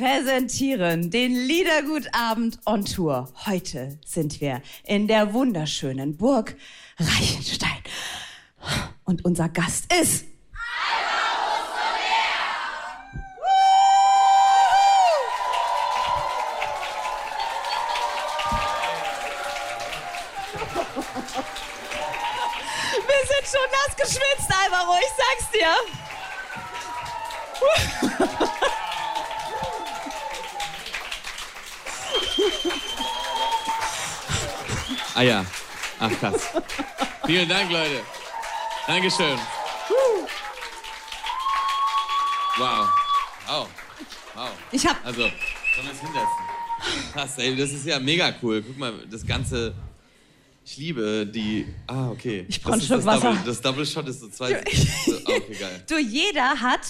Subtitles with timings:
[0.00, 3.28] präsentieren den Liedergutabend on Tour.
[3.44, 6.56] Heute sind wir in der wunderschönen Burg
[6.98, 7.68] Reichenstein.
[9.04, 10.24] Und unser Gast ist.
[23.06, 25.68] Wir sind schon nass geschwitzt, Alvaro, ich sag's dir.
[35.14, 35.44] Ah ja.
[35.98, 36.48] Ach krass.
[37.26, 38.00] Vielen Dank, Leute.
[38.86, 39.38] Dankeschön.
[42.58, 42.88] Wow.
[43.46, 43.68] Wow.
[44.34, 44.48] Wow.
[44.72, 45.04] Ich hab.
[45.04, 45.32] Also, sollen
[45.84, 47.12] wir es hinsetzen?
[47.12, 48.62] Krass, ey, das ist ja mega cool.
[48.62, 49.74] Guck mal, das Ganze.
[50.64, 51.66] Ich liebe die.
[51.86, 52.44] Ah, okay.
[52.48, 53.30] Ich brauch einen Das ist Schluck das Wasser.
[53.32, 54.62] Double, das Double Shot ist so zwei.
[55.06, 55.84] So, ah, okay, geil.
[55.88, 56.80] Du, jeder hat,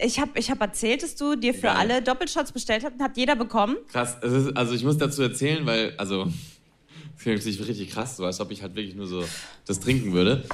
[0.00, 1.76] ich habe ich hab erzählt, dass du dir für Geil.
[1.76, 3.76] alle Doppelshots bestellt hast, hat jeder bekommen.
[3.92, 4.16] Krass.
[4.22, 5.94] Ist, also, ich muss dazu erzählen, weil.
[5.98, 6.28] Also,
[7.26, 9.24] klingt natürlich richtig krass, so als ob ich halt wirklich nur so
[9.66, 10.44] das trinken würde.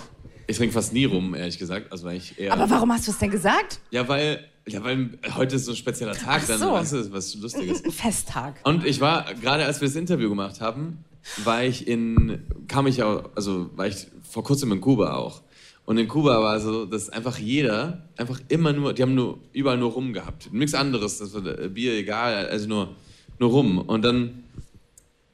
[0.47, 1.92] Ich trinke fast nie rum, ehrlich gesagt.
[1.92, 2.53] Also, weil ich eher.
[2.53, 3.78] Aber warum hast du es denn gesagt?
[3.91, 6.73] Ja, weil, ja, weil heute ist so ein spezieller Tag, Ach dann so.
[6.73, 7.84] weißt du, was Lustiges.
[7.84, 8.61] Ein Festtag.
[8.65, 11.05] Und ich war, gerade als wir das Interview gemacht haben,
[11.45, 15.43] war ich in, kam ich auch, also war ich vor kurzem in Kuba auch.
[15.84, 19.77] Und in Kuba war so, dass einfach jeder, einfach immer nur, die haben nur, überall
[19.78, 20.53] nur Rum gehabt.
[20.53, 22.95] Nichts anderes, das war äh, Bier egal, also nur,
[23.39, 23.78] nur Rum.
[23.78, 24.45] Und dann,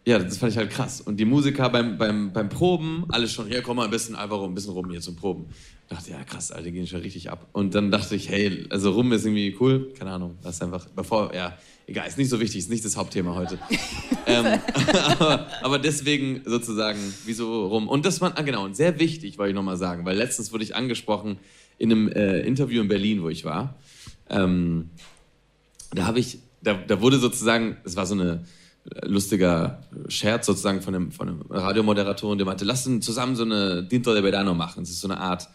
[0.08, 1.02] ja, das fand ich halt krass.
[1.02, 4.38] Und die Musiker beim, beim, beim Proben, alle schon, hier, komm mal ein bisschen einfach
[4.38, 5.50] rum, ein bisschen rum hier zum Proben.
[5.82, 7.46] Ich dachte, ja, krass, Alter, die gehen schon richtig ab.
[7.52, 10.86] Und dann dachte ich, hey, also rum ist irgendwie cool, keine Ahnung, das ist einfach,
[10.96, 13.58] bevor, ja, egal, ist nicht so wichtig, ist nicht das Hauptthema heute.
[14.26, 14.46] ähm,
[15.18, 17.86] aber, aber deswegen sozusagen, wieso rum?
[17.86, 20.64] Und das war, ah, genau, und sehr wichtig, wollte ich nochmal sagen, weil letztens wurde
[20.64, 21.38] ich angesprochen
[21.76, 23.78] in einem äh, Interview in Berlin, wo ich war.
[24.30, 24.88] Ähm,
[25.92, 28.46] da habe ich, da, da wurde sozusagen, es war so eine
[29.02, 33.86] lustiger Scherz sozusagen von einem, von einem Radiomoderatorin, der meinte, lass uns zusammen so eine
[33.88, 34.80] Tinto de Verano machen.
[34.80, 35.48] Das ist so eine Art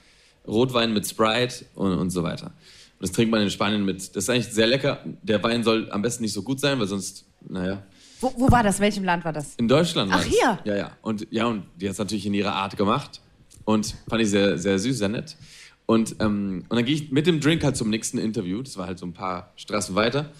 [0.48, 2.48] Rotwein mit Sprite und, und so weiter.
[2.48, 5.00] Und das trinkt man in Spanien mit, das ist eigentlich sehr lecker.
[5.24, 7.84] Der Wein soll am besten nicht so gut sein, weil sonst, naja.
[8.22, 8.80] Wo, wo war das?
[8.80, 9.56] Welchem Land war das?
[9.56, 10.60] In Deutschland Ach, hier?
[10.64, 10.92] Ja, ja.
[11.02, 13.22] Und, ja, und die hat es natürlich in ihrer Art gemacht.
[13.66, 15.38] Und fand ich sehr, sehr süß, sehr nett.
[15.86, 18.62] Und, ähm, und dann gehe ich mit dem Drink halt zum nächsten Interview.
[18.62, 20.32] Das war halt so ein paar Straßen weiter.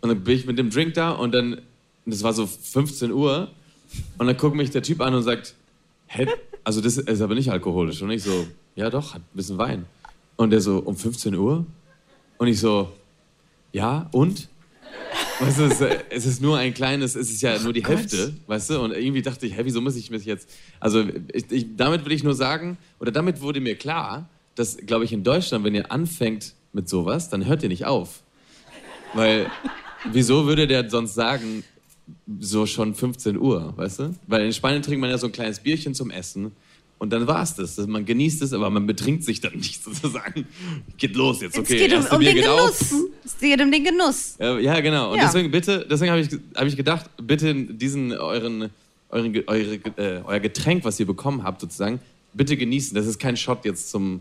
[0.00, 1.60] Und dann bin ich mit dem Drink da und dann,
[2.08, 3.50] und das war so 15 Uhr.
[4.16, 5.54] Und dann guckt mich der Typ an und sagt,
[6.06, 6.26] hä?
[6.64, 8.00] Also das ist aber nicht alkoholisch.
[8.00, 8.46] Und ich so,
[8.76, 9.84] ja doch, hat ein bisschen Wein.
[10.36, 11.66] Und der so, um 15 Uhr?
[12.38, 12.90] Und ich so,
[13.74, 14.48] ja, und?
[15.40, 18.32] Weißt du, es, ist- es ist nur ein kleines, es ist ja nur die Hälfte,
[18.46, 18.80] weißt du?
[18.80, 20.48] Und irgendwie dachte ich, hä, wieso muss ich mich jetzt.
[20.80, 21.04] Also,
[21.34, 25.12] ich, ich, damit will ich nur sagen, oder damit wurde mir klar, dass, glaube ich,
[25.12, 28.22] in Deutschland, wenn ihr anfängt mit sowas, dann hört ihr nicht auf.
[29.12, 29.50] Weil,
[30.10, 31.64] wieso würde der sonst sagen,
[32.40, 34.14] so schon 15 Uhr, weißt du?
[34.26, 36.52] Weil in Spanien trinkt man ja so ein kleines Bierchen zum Essen.
[36.98, 37.78] Und dann war's das.
[37.78, 40.46] Also Man genießt es, aber man betrinkt sich dann nicht sozusagen.
[40.96, 41.74] Geht los jetzt, okay.
[41.76, 42.78] es geht um, um den geht auf.
[42.78, 43.04] Genuss.
[43.24, 44.36] Es geht um den Genuss.
[44.40, 45.12] Ja, ja, genau.
[45.12, 45.26] Und Ja.
[45.26, 48.70] deswegen bitte, deswegen habe ich, hab ich gedacht, bitte diesen euren,
[49.10, 52.00] euren eure, äh, euer Getränk, was ihr bekommen habt, sozusagen,
[52.34, 52.94] bitte genießen.
[52.96, 54.20] Das ist kein Shot jetzt zum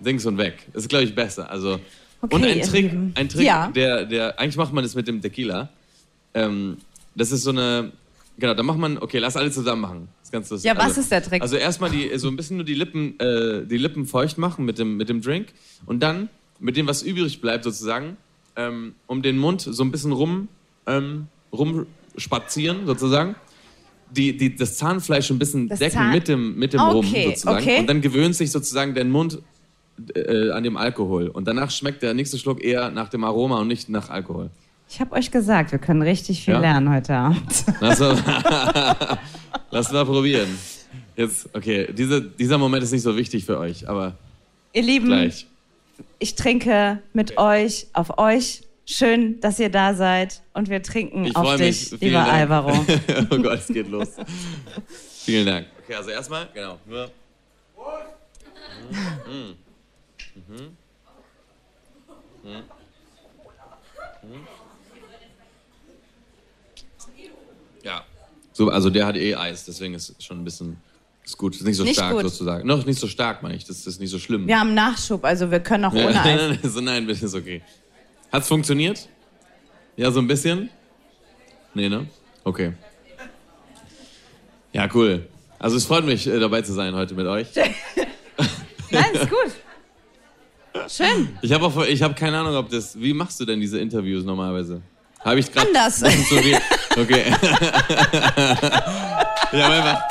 [0.00, 0.66] Dings und weg.
[0.72, 1.48] Das ist, glaube ich, besser.
[1.50, 1.78] Also
[2.20, 3.68] Okay, und ein Trick, ein Trick, Ja.
[3.68, 5.68] der, der eigentlich macht man das mit dem Tequila.
[6.34, 6.78] Ähm,
[7.18, 7.92] das ist so eine,
[8.38, 10.08] genau, da macht man, okay, lass alle zusammen machen.
[10.20, 10.68] Das ist ganz lustig.
[10.68, 11.42] Ja, was also, ist der Trick?
[11.42, 14.78] Also erstmal die, so ein bisschen nur die Lippen, äh, die Lippen feucht machen mit
[14.78, 15.48] dem, mit dem Drink
[15.86, 16.28] und dann
[16.60, 18.16] mit dem, was übrig bleibt sozusagen,
[18.56, 20.48] ähm, um den Mund so ein bisschen rum,
[20.86, 23.34] ähm, rumspazieren sozusagen.
[24.10, 27.04] Die, die, das Zahnfleisch ein bisschen Das decken Zahn- mit dem, mit dem Okay, Rum
[27.34, 27.58] sozusagen.
[27.58, 27.78] okay.
[27.80, 29.42] Und dann gewöhnt sich sozusagen der Mund
[30.14, 31.28] äh, an dem Alkohol.
[31.28, 34.48] Und danach schmeckt der nächste Schluck eher nach dem Aroma und nicht nach Alkohol.
[34.88, 36.60] Ich habe euch gesagt, wir können richtig viel Ja?
[36.60, 37.64] lernen heute Abend.
[37.80, 39.18] Lass mal,
[39.70, 40.58] lass mal probieren.
[41.16, 44.16] Jetzt, okay, diese, dieser Moment ist nicht so wichtig für euch, aber
[44.72, 45.46] Ihr Lieben, gleich.
[46.18, 48.62] ich trinke mit euch, auf euch.
[48.86, 50.40] Schön, dass ihr da seid.
[50.54, 51.88] Und wir trinken Ich auf dich, mich.
[51.88, 52.32] Vielen lieber Dank.
[52.32, 52.86] Alvaro.
[53.30, 54.08] oh Gott, es geht los.
[55.24, 55.66] Vielen Dank.
[55.84, 57.10] Okay, also erstmal, genau, nur.
[59.26, 59.56] Mhm.
[60.48, 60.76] Mhm.
[62.44, 62.62] Mhm.
[67.84, 68.04] Ja.
[68.58, 70.78] So, also der hat eh Eis, deswegen ist es schon ein bisschen
[71.24, 71.54] ist gut.
[71.54, 72.22] Ist nicht so Nicht stark gut.
[72.22, 72.66] sozusagen.
[72.66, 73.64] Noch nicht so stark, meine ich.
[73.64, 74.48] Das ist nicht so schlimm.
[74.48, 76.40] Wir haben Nachschub, also wir können auch Ja, ohne nein, Eis.
[76.40, 77.62] nein, nein, so, nein, bitte ist okay.
[78.32, 79.08] Hat's funktioniert?
[79.96, 80.70] Ja, so ein bisschen?
[81.72, 82.08] Nee, ne?
[82.42, 82.72] Okay.
[84.72, 85.28] Ja, cool.
[85.60, 87.46] Also es freut mich, äh, dabei zu sein heute mit euch.
[88.90, 90.90] Nein, ist gut.
[90.90, 91.38] Schön.
[91.42, 92.98] Ich habe auch, ich habe keine Ahnung, ob das.
[93.00, 94.82] Wie machst du denn diese Interviews normalerweise?
[95.20, 95.68] Habe ich gerade.
[95.68, 95.98] Anders.
[96.00, 96.06] zu
[96.96, 97.30] Okay.
[99.52, 100.02] ja, einfach.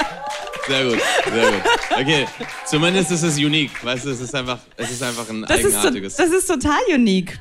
[0.68, 1.00] Sehr gut,
[1.32, 1.62] sehr gut.
[2.00, 2.28] Okay,
[2.66, 5.76] zumindest ist es unique, weißt du, es ist einfach, es ist einfach ein Das ist,
[5.76, 6.16] eigenartiges.
[6.18, 7.40] das ist total unique.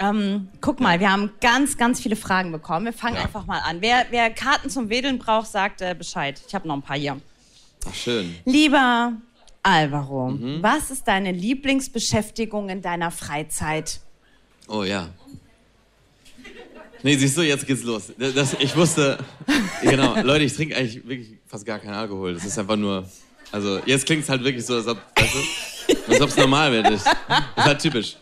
[0.00, 2.86] Ähm, guck mal, wir haben ganz, ganz viele Fragen bekommen.
[2.86, 3.22] Wir fangen Ja.
[3.22, 3.76] einfach mal an.
[3.80, 6.40] Wer, wer Karten zum Wedeln braucht, sagt äh, Bescheid.
[6.48, 7.20] Ich habe noch ein paar hier.
[7.88, 8.34] Ach, schön.
[8.44, 9.12] Lieber
[9.62, 10.60] Alvaro, Mhm.
[10.62, 14.00] was ist deine Lieblingsbeschäftigung in deiner Freizeit?
[14.66, 15.10] Oh ja.
[17.04, 18.04] Nee, siehst du, jetzt geht's los.
[18.16, 19.18] Das, ich wusste,
[19.82, 22.32] genau, Leute, ich trinke eigentlich wirklich fast gar keinen Alkohol.
[22.32, 23.06] Das ist einfach nur,
[23.52, 26.84] also jetzt klingt es halt wirklich so, als ob, weißt du, es normal wäre.
[26.84, 27.16] Das ist
[27.56, 28.16] halt typisch.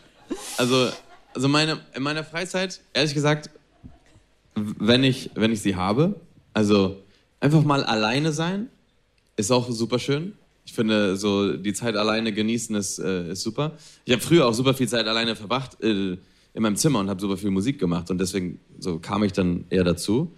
[0.57, 0.89] Also,
[1.33, 3.49] also meine, in meiner Freizeit, ehrlich gesagt,
[4.53, 6.19] wenn ich, wenn ich sie habe,
[6.51, 7.01] also
[7.39, 8.67] einfach mal alleine sein,
[9.37, 10.33] ist auch super schön.
[10.65, 13.77] Ich finde, so die Zeit alleine genießen ist, äh, ist super.
[14.03, 16.17] Ich habe früher auch super viel Zeit alleine verbracht äh,
[16.53, 19.65] in meinem Zimmer und habe super viel Musik gemacht und deswegen so kam ich dann
[19.69, 20.33] eher dazu.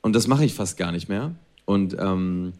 [0.00, 1.34] Und das mache ich fast gar nicht mehr.
[1.64, 2.52] Und, ähm,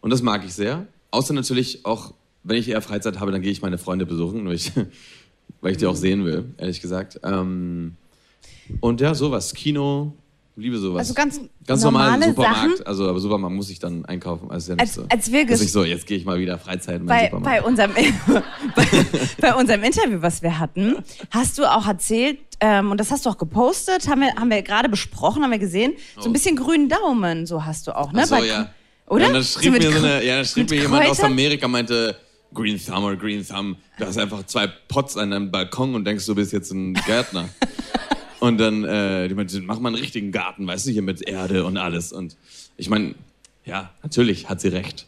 [0.00, 0.86] und das mag ich sehr.
[1.10, 4.54] Außer natürlich auch, wenn ich eher Freizeit habe, dann gehe ich meine Freunde besuchen, weil
[4.54, 4.72] ich,
[5.60, 7.20] weil ich die auch sehen will, ehrlich gesagt.
[7.24, 7.96] Ähm,
[8.80, 9.54] und ja, sowas.
[9.54, 10.14] Kino,
[10.56, 11.00] liebe sowas.
[11.00, 12.86] Also ganz Ganz normal Supermarkt, Sachen.
[12.86, 14.50] also aber Supermarkt muss ich dann einkaufen.
[14.50, 17.04] Also ja Als- so, als wir dass ich so, jetzt gehe ich mal wieder Freizeit
[17.06, 17.44] Bei, Supermarkt.
[17.44, 17.90] bei, unserem,
[18.76, 18.86] bei,
[19.40, 20.96] bei unserem Interview, was wir hatten,
[21.30, 24.62] hast du auch erzählt, ähm, und das hast du auch gepostet, haben wir, haben wir
[24.62, 28.20] gerade besprochen, haben wir gesehen, so ein bisschen grünen Daumen, so hast du auch, ne?
[28.20, 28.22] Oh.
[28.22, 28.70] Ach so, Bei- ja.
[29.06, 29.26] Oder?
[29.26, 31.32] Ja, dann So schrieb mit mir, so eine, ja, dann schrieb mir jemand aus Kräutern?
[31.32, 32.16] Amerika, meinte,
[32.54, 36.24] Green Thumb oder Green Thumb, du hast einfach zwei Pots an deinem Balkon und denkst,
[36.26, 37.48] du bist jetzt ein Gärtner.
[38.44, 41.64] und dann, äh, die meinte, mach mal einen richtigen Garten, weißt du, hier mit Erde
[41.64, 42.12] und alles.
[42.12, 42.36] Und
[42.76, 43.14] ich meine,
[43.64, 45.06] ja, natürlich hat sie recht.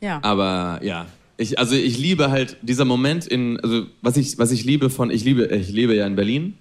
[0.00, 0.20] Ja.
[0.22, 1.06] Aber ja,
[1.38, 5.10] ich, also ich liebe halt dieser Moment in, also was ich, was ich liebe von,
[5.10, 6.54] ich liebe, ich lebe ja in Berlin.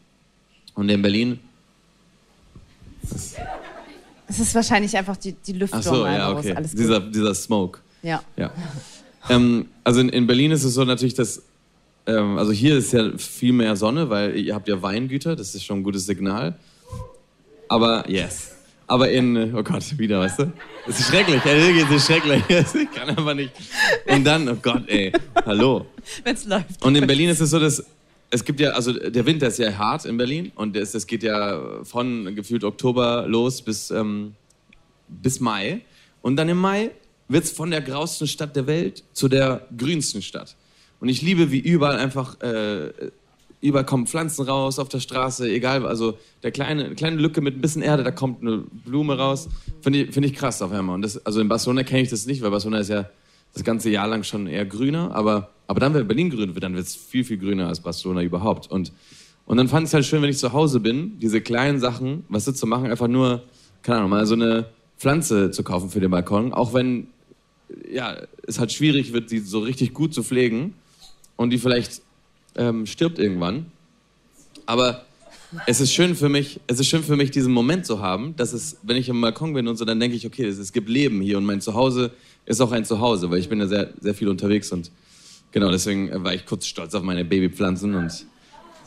[0.73, 1.39] Und in Berlin,
[4.27, 5.79] Es ist wahrscheinlich einfach die, die Lüftung.
[5.79, 7.79] ach so, ja, okay, Alles dieser, dieser Smoke.
[8.01, 8.21] ja.
[8.38, 8.51] Ja.
[9.29, 11.41] ähm, also in, in Berlin ist es so natürlich, dass,
[12.07, 15.63] ähm, also hier ist ja viel mehr Sonne, weil ihr habt ja Weingüter, das ist
[15.63, 16.56] schon ein gutes Signal.
[17.68, 18.52] Aber, yes.
[18.88, 20.54] Aber in, oh Gott, wieder, weißt du?
[20.86, 22.44] Das ist schrecklich, das ist schrecklich.
[22.50, 23.52] Ich kann einfach nicht.
[24.06, 25.12] Und dann, oh Gott, ey,
[25.46, 25.88] hallo.
[26.24, 26.84] Wenn es läuft.
[26.84, 27.84] Und in Berlin ist es so, dass
[28.30, 31.24] es gibt ja, also der Winter ist ja hart in Berlin und es, es geht
[31.24, 34.36] ja von gefühlt Oktober los bis, ähm,
[35.08, 35.81] bis Mai.
[36.22, 36.92] Und dann im Mai
[37.28, 40.56] wird es von der grausten Stadt der Welt zu der grünsten Stadt.
[41.06, 42.92] Und ich liebe, wie überall einfach, äh,
[43.62, 47.62] überall kommen Pflanzen raus auf der Straße, egal, also der kleine, kleine Lücke mit ein
[47.62, 49.48] bisschen Erde, da kommt eine Blume raus.
[49.81, 50.96] Finde ich, finde ich krass auf einmal.
[50.96, 53.07] Und das, also in Barcelona kenne ich das nicht, weil Barcelona ist ja
[53.54, 56.74] das ganze Jahr lang schon eher grüner, aber, aber dann, wenn Berlin grün wird, dann
[56.74, 58.72] wird es viel, viel grüner als Barcelona überhaupt.
[58.72, 58.92] Und,
[59.46, 62.24] und dann fand ich es halt schön, wenn ich zu Hause bin, diese kleinen Sachen,
[62.30, 63.44] was zu machen, einfach nur,
[63.84, 64.66] keine Ahnung, mal so eine
[64.98, 67.10] Pflanze zu kaufen für den Balkon, auch wenn,
[67.94, 70.74] ja, es halt schwierig wird, die so richtig gut zu pflegen
[71.36, 72.01] und die vielleicht
[72.56, 73.68] ähm, stirbt irgendwann.
[74.65, 75.06] Aber
[75.68, 78.54] es ist schön für mich, es ist schön für mich, diesen Moment zu haben, dass
[78.54, 80.89] es, wenn ich am Balkon bin und so, dann denke ich, okay, es, es gibt
[80.89, 82.12] Leben hier und mein Zuhause
[82.46, 84.92] ist auch ein Zuhause, weil ich bin ja sehr, sehr viel unterwegs und
[85.51, 88.25] genau, deswegen war ich kurz stolz auf meine Babypflanzen und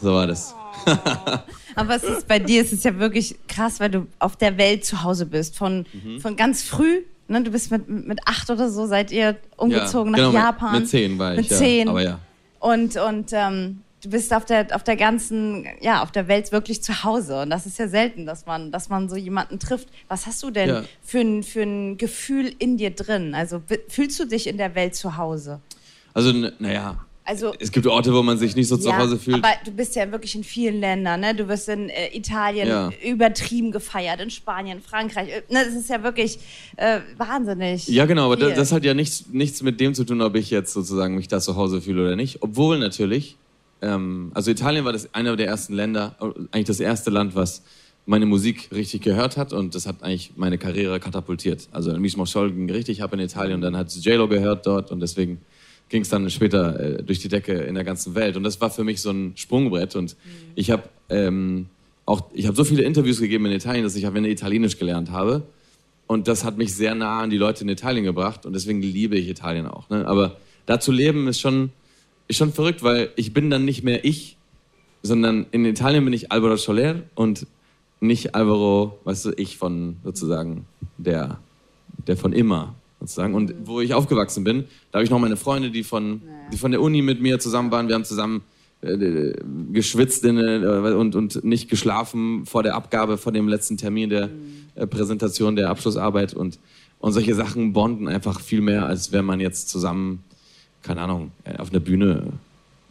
[0.00, 0.55] so war das.
[1.75, 4.85] Aber es ist bei dir, es ist ja wirklich krass, weil du auf der Welt
[4.85, 5.57] zu Hause bist.
[5.57, 6.21] Von, Mhm.
[6.21, 10.19] von ganz früh, ne, du bist mit, mit acht oder so, seid ihr umgezogen ja,
[10.19, 10.73] genau, nach Japan.
[10.73, 11.87] Mit, mit zehn war ich, Mit zehn.
[11.87, 11.90] ja.
[11.90, 12.19] Aber ja.
[12.61, 16.83] Und, und ähm, du bist auf der, auf der ganzen, ja, auf der Welt wirklich
[16.83, 17.43] zu Hause.
[17.43, 19.88] Und das ist ja selten, dass man, dass man so jemanden trifft.
[20.09, 20.85] Was hast du denn Ja.
[21.03, 23.35] für, ein, für ein Gefühl in dir drin?
[23.35, 25.61] Also fühlst du dich in der Welt zu Hause?
[26.15, 29.44] Also, naja, Also, es gibt Orte, wo man sich nicht so zu Hause fühlt.
[29.44, 31.35] Aber du bist ja wirklich in vielen Ländern, ne?
[31.35, 32.90] Du wirst in äh, Italien Ja.
[33.04, 35.28] übertrieben gefeiert, in Spanien, Frankreich.
[35.28, 35.62] Äh, Ne?
[35.64, 36.38] Das ist ja wirklich
[36.76, 37.87] äh, wahnsinnig.
[37.88, 40.49] Ja, genau, aber das, das hat ja nichts, nichts mit dem zu tun, ob ich
[40.49, 42.42] jetzt sozusagen mich da zu Hause fühle oder nicht.
[42.42, 43.37] Obwohl natürlich,
[43.82, 47.62] ähm, also Italien war das einer der ersten Länder, äh, eigentlich das erste Land, was
[48.06, 51.68] meine Musik richtig gehört hat und das hat eigentlich meine Karriere katapultiert.
[51.73, 55.00] Also Mismo Scholl ging richtig ab in Italien und dann hat JLo gehört dort und
[55.00, 55.42] deswegen
[55.88, 58.37] ging es dann später äh, durch die Decke in der ganzen Welt.
[58.37, 59.97] Und das war für mich so ein Sprungbrett.
[59.97, 60.16] Und
[60.54, 61.66] ich habe ähm,
[62.04, 65.11] auch, ich habe so viele Interviews gegeben in Italien, dass ich am Ende Italienisch gelernt
[65.11, 65.42] habe.
[66.07, 68.47] Und das hat mich sehr nah an die Leute in Italien gebracht.
[68.47, 69.88] Und deswegen liebe ich Italien auch.
[69.90, 70.07] Ne?
[70.07, 71.71] Aber da zu leben ist schon,
[72.28, 74.37] ist schon verrückt, weil ich bin dann nicht mehr ich,
[75.02, 77.47] sondern in Italien bin ich Alvaro Soler und
[78.00, 80.66] nicht Alvaro, weißt du, ich von sozusagen
[80.99, 81.38] der,
[82.07, 83.35] der von immer sozusagen.
[83.35, 86.71] Und wo ich aufgewachsen bin, da habe ich noch meine Freunde, die von, die von
[86.71, 87.88] der Uni mit mir zusammen waren.
[87.88, 88.43] Wir haben zusammen
[88.81, 89.35] äh,
[89.73, 94.31] geschwitzt in, äh, und, und nicht geschlafen vor der Abgabe, vor dem letzten Termin der
[94.75, 96.59] äh, Präsentation der Abschlussarbeit und,
[97.00, 100.23] und solche Sachen bonden einfach viel mehr, als wenn man jetzt zusammen,
[100.83, 102.33] keine Ahnung, äh, auf einer Bühne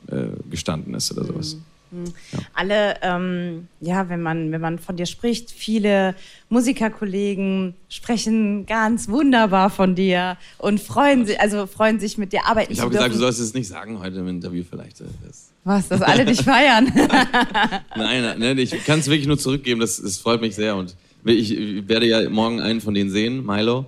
[0.08, 1.56] äh, gestanden ist oder sowas.
[1.56, 1.77] Mhm.
[1.92, 2.40] Ja.
[2.54, 6.16] Alle, ähm, ja, wenn man, wenn man von dir spricht, viele
[6.50, 12.74] Musikerkollegen sprechen ganz wunderbar von dir und freuen sich, also freuen sich mit dir arbeiten
[12.74, 15.02] Ich habe gesagt, du sollst es nicht sagen heute im Interview vielleicht.
[15.02, 16.92] Das Was, dass alle dich feiern?
[17.96, 21.88] nein, nein, ich kann es wirklich nur zurückgeben, das, das freut mich sehr und ich
[21.88, 23.86] werde ja morgen einen von denen sehen, Milo,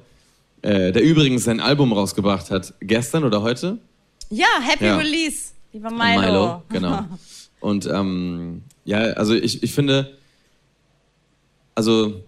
[0.62, 3.78] äh, der übrigens sein Album rausgebracht hat, gestern oder heute?
[4.30, 4.98] Ja, Happy ja.
[4.98, 6.22] Release, lieber Milo.
[6.22, 7.06] Milo, genau.
[7.60, 10.18] Und ähm, ja, also ich, ich finde,
[11.76, 12.22] also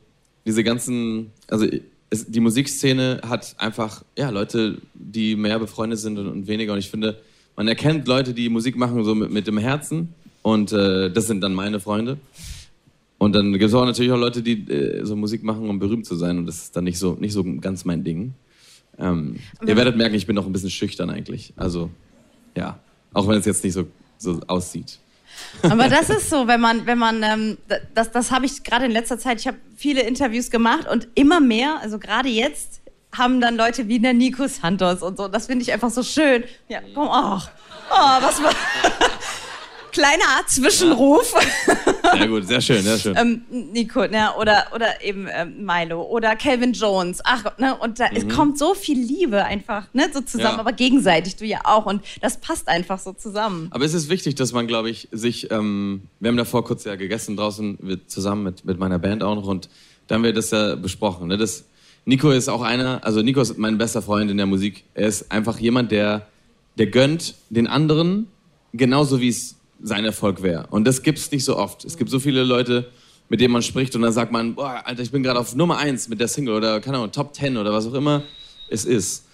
[0.46, 1.66] diese ganzen, also
[2.10, 6.74] es, die Musikszene hat einfach, ja, Leute, die mehr befreundet sind und, und, weniger.
[6.74, 7.20] Und ich finde,
[7.56, 10.14] man erkennt Leute, die Musik machen, so mit, mit dem Herzen.
[10.42, 12.18] Und äh, das sind dann meine Freunde.
[13.18, 16.06] Und dann gibt es auch natürlich auch Leute, die äh, so Musik machen, um berühmt
[16.06, 16.38] zu sein.
[16.38, 18.34] Und das ist dann nicht so, nicht so ganz mein Ding.
[18.98, 21.54] Ähm, ihr werdet merken, ich bin noch ein bisschen schüchtern eigentlich.
[21.56, 21.90] Also,
[22.58, 22.80] ja.
[23.14, 25.00] Auch wenn es jetzt nicht so, so aussieht.
[25.64, 27.58] Aber das ist so, wenn man, wenn man, ähm,
[27.94, 31.40] das, das habe ich gerade in letzter Zeit, ich habe viele Interviews gemacht und immer
[31.40, 32.82] mehr, also gerade jetzt,
[33.16, 35.28] haben dann Leute wie der Nico Santos und so.
[35.28, 36.44] Das finde ich einfach so schön.
[36.70, 37.50] Ja, komm, ach.
[37.90, 38.54] Oh, was war.
[39.92, 41.34] Kleiner Zwischenruf.
[42.16, 43.16] Ja gut, sehr schön, sehr schön.
[43.18, 47.22] ähm, Nico, ne, oder, oder eben ähm, Milo oder Calvin Jones.
[47.24, 48.18] Ach, ne, und da mhm.
[48.18, 50.60] es kommt so viel Liebe einfach, ne, so zusammen, ja.
[50.60, 51.86] aber gegenseitig, du ja auch.
[51.86, 53.68] Und das passt einfach so zusammen.
[53.72, 56.96] Aber es ist wichtig, dass man, glaube ich, sich, ähm, wir haben davor kurz ja
[56.96, 59.70] gegessen draußen wir, zusammen mit, mit meiner Band auch noch und
[60.08, 61.28] da haben wir das ja besprochen.
[61.28, 61.38] Ne?
[61.38, 61.66] Das,
[62.06, 64.84] Nico ist auch einer, also Nico ist mein bester Freund in der Musik.
[64.94, 66.28] Er ist einfach jemand, der,
[66.78, 68.28] der gönnt den anderen
[68.74, 70.68] genauso wie es sein Erfolg wäre.
[70.70, 71.86] Und das gibt es nicht so oft.
[71.86, 72.90] Es gibt so viele Leute,
[73.30, 75.78] mit denen man spricht und dann sagt man, boah, Alter, ich bin gerade auf Nummer
[75.78, 78.24] 1 mit der Single oder keine Ahnung, Top 10 oder was auch immer
[78.70, 79.26] es ist.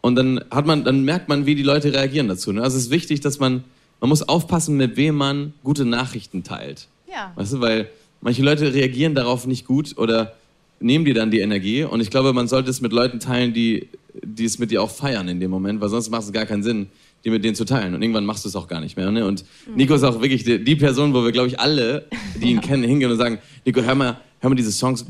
[0.00, 2.52] Und dann hat man, dann merkt man, wie die Leute reagieren dazu.
[2.52, 2.62] Ne?
[2.62, 3.64] Also es ist wichtig, dass man,
[4.00, 6.88] man muss aufpassen, mit wem man gute Nachrichten teilt.
[7.10, 7.32] Ja.
[7.34, 7.90] Weißt du, weil
[8.20, 10.34] manche Leute reagieren darauf nicht gut oder
[10.78, 11.84] nehmen dir dann die Energie.
[11.84, 14.90] Und ich glaube, man sollte es mit Leuten teilen, die, die es mit dir auch
[14.90, 16.88] feiern in dem Moment, weil sonst macht es gar keinen Sinn
[17.24, 17.94] die mit denen zu teilen.
[17.94, 19.10] Und irgendwann machst du es auch gar nicht mehr.
[19.10, 19.26] Ne?
[19.26, 22.06] Und Nico ist auch wirklich die, die Person, wo wir, glaube ich, alle,
[22.40, 25.04] die ihn kennen, hingehen und sagen, Nico, hör mal, hör mal diese Songs,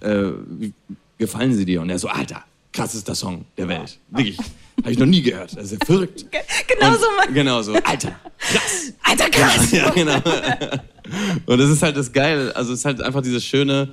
[0.00, 0.24] äh,
[0.58, 0.72] wie
[1.16, 1.80] gefallen sie dir?
[1.80, 3.98] Und er so, Alter, krassester Song der Welt.
[4.10, 4.38] Wirklich.
[4.78, 5.56] Habe ich noch nie gehört.
[5.56, 6.26] Das ist ja verrückt.
[6.68, 7.34] Genau so, Mann.
[7.34, 7.72] Genau so.
[7.74, 8.92] Alter, krass.
[9.02, 9.72] Alter, krass.
[9.72, 10.20] Ja, genau.
[11.46, 12.54] Und das ist halt das Geile.
[12.54, 13.88] Also es ist halt einfach dieses schöne,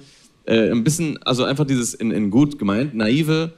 [0.45, 3.53] äh, ein bisschen, also einfach dieses in, in gut gemeint, naive,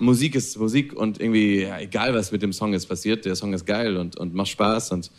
[0.00, 3.52] Musik ist Musik und irgendwie, ja, egal was mit dem Song jetzt passiert, der Song
[3.52, 5.10] ist geil und, und macht Spaß und,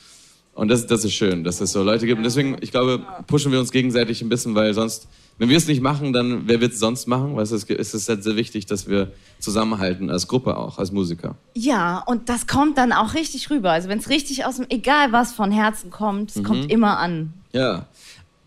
[0.53, 2.17] und das, das ist schön, dass es so Leute gibt.
[2.17, 5.07] Und deswegen, ich glaube, pushen wir uns gegenseitig ein bisschen, weil sonst,
[5.37, 7.35] wenn wir es nicht machen, dann wer wird es sonst machen?
[7.35, 11.35] Weißt du, es ist halt sehr wichtig, dass wir zusammenhalten, als Gruppe auch, als Musiker.
[11.53, 13.71] Ja, und das kommt dann auch richtig rüber.
[13.71, 16.43] Also wenn es richtig aus dem, egal was von Herzen kommt, es mhm.
[16.43, 17.33] kommt immer an.
[17.53, 17.87] Ja,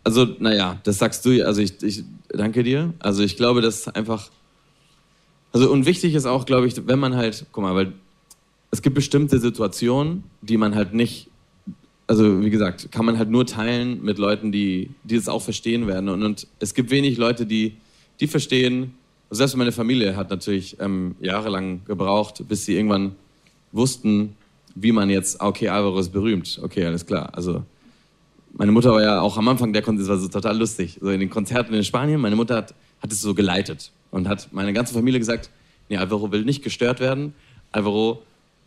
[0.05, 2.93] also naja, das sagst du, also ich, ich danke dir.
[2.99, 4.31] Also ich glaube, dass einfach
[5.54, 7.92] also und wichtig ist auch, glaube ich, wenn man halt, guck mal, weil
[8.73, 11.30] es gibt bestimmte Situationen, die man halt nicht,
[12.08, 15.87] also wie gesagt, kann man halt nur teilen mit Leuten, die, die es auch verstehen
[15.87, 16.08] werden.
[16.08, 17.76] Und, und es gibt wenig Leute, die,
[18.18, 18.94] die verstehen,
[19.30, 23.14] also selbst meine Familie hat natürlich ähm, jahrelang gebraucht, bis sie irgendwann
[23.70, 24.34] wussten,
[24.75, 27.30] wie man jetzt, ah, okay, Alvaro ist berühmt, okay, alles klar.
[27.32, 27.62] Also
[28.54, 30.99] meine Mutter war ja auch am Anfang der Konzert, das war so total lustig.
[31.00, 34.49] So in den Konzerten in Spanien, meine Mutter hat, hat es so geleitet und hat
[34.50, 35.50] meine ganze Familie gesagt,
[35.90, 37.34] nee, Alvaro will nicht gestört werden.
[37.70, 38.23] Alvaro,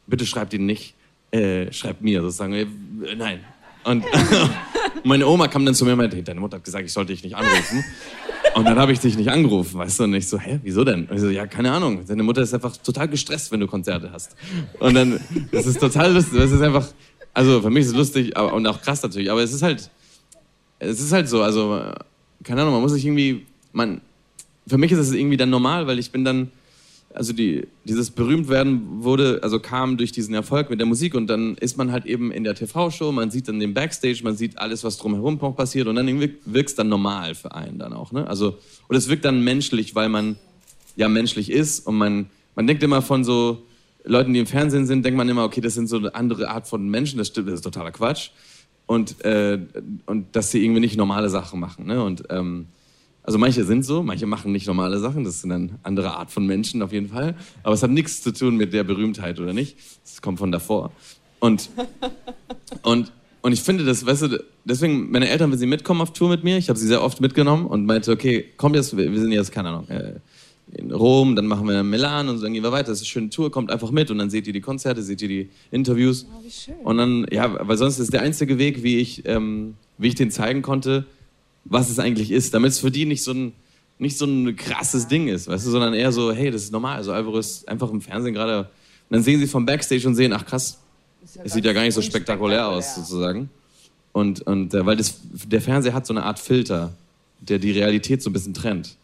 [0.06, 0.94] bitte schreibt ihn nicht,
[1.32, 2.53] äh, schreibt mir sozusagen.
[2.53, 2.67] Äh,
[3.17, 3.39] nein.
[3.84, 4.06] Und
[5.03, 7.24] meine Oma kam dann zu mir und meinte, deine Mutter hat gesagt, ich sollte dich
[7.24, 7.84] nicht anrufen.
[8.53, 10.03] Und dann habe ich dich nicht angerufen, weißt du?
[10.03, 11.06] Und ich so, hä, wieso denn?
[11.06, 12.06] Und ich so, ja, keine Ahnung.
[12.08, 14.36] Deine Mutter ist einfach total gestresst, wenn du Konzerte hast.
[14.79, 15.20] Und dann,
[15.51, 16.39] das ist total lustig.
[16.39, 16.88] Das ist einfach,
[17.34, 19.32] also für mich ist es lustig aber, und auch krass natürlich.
[19.32, 19.89] Aber es ist halt,
[20.77, 21.82] es ist halt so, also,
[22.44, 24.01] keine Ahnung, man muss sich irgendwie, man,
[24.68, 26.52] für mich ist es irgendwie dann normal, weil ich bin dann,
[27.14, 31.56] also die, dieses Berühmtwerden wurde, also kam durch diesen Erfolg mit der Musik und dann
[31.56, 34.84] ist man halt eben in der TV-Show, man sieht dann den Backstage, man sieht alles,
[34.84, 38.28] was drumherum passiert und dann wirkt es dann normal für einen dann auch, ne?
[38.28, 38.58] Also,
[38.90, 40.38] oder es wirkt dann menschlich, weil man,
[40.98, 41.88] ja menschlich ist.
[41.88, 43.64] Und man, man denkt immer von so
[44.04, 46.68] Leuten, die im Fernsehen sind, denkt man immer, okay, das sind so eine andere Art
[46.68, 47.18] von Menschen.
[47.18, 48.32] Das stimmt, das ist totaler Quatsch.
[48.86, 49.60] Und, äh,
[50.06, 51.86] und dass sie irgendwie nicht normale Sachen machen.
[51.86, 52.04] Ne?
[52.04, 52.68] Und ähm,
[53.27, 56.46] also manche sind so, manche machen nicht normale Sachen, das sind dann andere Art von
[56.46, 57.36] Menschen auf jeden Fall.
[57.62, 59.75] Aber es hat nichts zu tun mit der Berühmtheit oder nicht.
[60.05, 60.93] Es kommt von davor.
[61.41, 61.69] Und,
[62.84, 66.29] und, und ich finde das, weißt du, deswegen, meine Eltern, wenn sie mitkommen auf Tour
[66.29, 69.34] mit mir, ich habe sie sehr oft mitgenommen und meinte, okay, komm jetzt, wir sind
[69.34, 70.13] jetzt, keine Ahnung, äh,
[70.72, 72.91] in Rom, dann machen wir Milan und dann gehen wir weiter.
[72.91, 75.22] Das ist eine schöne Tour, kommt einfach mit und dann seht ihr die Konzerte, seht
[75.22, 76.25] ihr die Interviews.
[76.29, 76.75] Oh, wie schön.
[76.75, 80.31] Und dann, ja, weil sonst ist der einzige Weg, wie ich, ähm, wie ich denen
[80.31, 81.05] zeigen konnte,
[81.70, 83.54] was es eigentlich ist, damit es für die nicht so ein
[84.00, 86.98] nicht so ein krasses Ding ist, weißt du, sondern eher so, hey, das ist normal.
[86.98, 88.60] Also Alvaro ist einfach im Fernsehen gerade.
[88.60, 88.68] Und
[89.10, 90.80] dann sehen sie vom Backstage und sehen, ach krass,
[91.44, 93.50] es sieht ja gar nicht so spektakulär aus, sozusagen.
[94.12, 96.94] Und, und äh, weil das, der Fernseher hat so eine Art Filter,
[97.40, 98.96] der die Realität so ein bisschen trennt.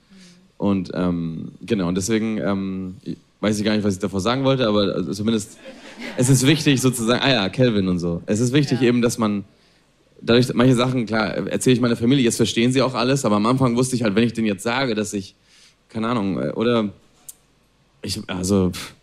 [0.57, 2.95] Und ähm, genau, und deswegen ähm,
[3.39, 5.57] weiß ich gar nicht, was ich davor sagen wollte, aber also zumindest,
[6.17, 8.21] es ist wichtig sozusagen, ah ja, Kelvin und so.
[8.25, 8.87] Es ist wichtig ja.
[8.87, 9.43] eben, dass man
[10.23, 13.45] dadurch, manche Sachen, klar, erzähle ich meiner Familie, jetzt verstehen sie auch alles, aber am
[13.45, 15.35] Anfang wusste ich halt, wenn ich denen jetzt sage, dass ich,
[15.89, 16.89] keine Ahnung, äh, oder
[18.01, 18.93] ich, also pff,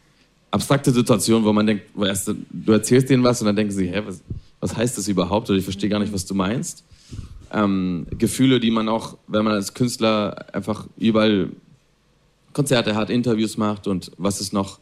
[0.50, 3.88] abstrakte Situationen, wo man denkt, wo erst, du erzählst denen was und dann denken sie,
[3.88, 4.22] hä, was,
[4.60, 5.48] was heißt das überhaupt?
[5.48, 6.84] Oder ich verstehe gar nicht, was du meinst.
[7.52, 11.50] Ähm, Gefühle, die man auch, wenn man als Künstler einfach überall
[12.52, 14.78] Konzerte hat, Interviews macht und was ist noch,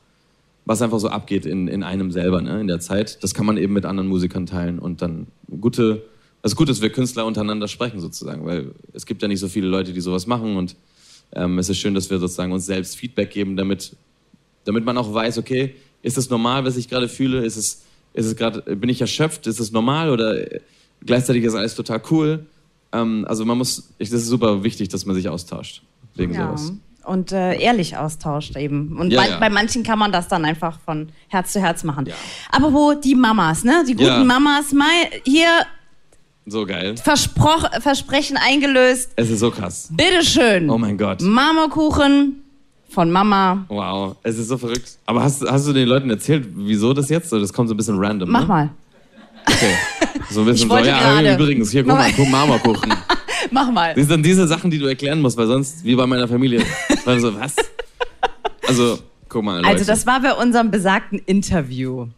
[0.64, 3.56] was einfach so abgeht in, in einem selber, ne, in der Zeit, das kann man
[3.56, 5.26] eben mit anderen Musikern teilen und dann
[5.60, 6.02] gute
[6.48, 9.48] es ist gut, dass wir Künstler untereinander sprechen sozusagen, weil es gibt ja nicht so
[9.48, 10.76] viele Leute, die sowas machen und
[11.32, 13.94] ähm, es ist schön, dass wir sozusagen uns selbst Feedback geben, damit,
[14.64, 17.44] damit man auch weiß, okay, ist es normal, was ich gerade fühle?
[17.44, 17.82] Ist es,
[18.14, 19.46] ist es gerade, bin ich erschöpft?
[19.46, 20.42] Ist es normal oder
[21.04, 22.46] gleichzeitig ist alles total cool?
[22.92, 25.82] Ähm, also man muss, ich, das ist super wichtig, dass man sich austauscht
[26.14, 26.56] wegen ja.
[26.56, 26.72] sowas
[27.04, 28.98] und äh, ehrlich austauscht eben.
[28.98, 29.38] Und ja, bei, ja.
[29.38, 32.04] bei, manchen kann man das dann einfach von Herz zu Herz machen.
[32.06, 32.14] Ja.
[32.50, 33.82] Aber wo die Mamas, ne?
[33.88, 34.86] Die guten Mamas, mal
[35.24, 35.48] hier
[36.50, 36.96] so geil.
[36.96, 39.10] Versproch, Versprechen eingelöst.
[39.16, 39.88] Es ist so krass.
[39.90, 40.70] Bitteschön.
[40.70, 41.20] Oh mein Gott.
[41.20, 42.42] Marmorkuchen
[42.88, 43.64] von Mama.
[43.68, 44.98] Wow, es ist so verrückt.
[45.06, 47.32] Aber hast, hast du den Leuten erzählt, wieso das jetzt?
[47.32, 48.30] Das kommt so ein bisschen random.
[48.30, 48.46] Mach ne?
[48.46, 48.70] mal.
[49.46, 49.74] Okay.
[50.30, 51.34] So ein bisschen so, ja, grade.
[51.34, 52.92] übrigens, hier, guck mal, guck Marmorkuchen.
[53.50, 53.94] Mach mal.
[53.94, 56.62] Das sind dann diese Sachen, die du erklären musst, weil sonst, wie bei meiner Familie,
[57.04, 57.56] war so, was?
[58.66, 59.56] Also, guck mal.
[59.58, 59.68] Leute.
[59.68, 62.08] Also, das war bei unserem besagten Interview.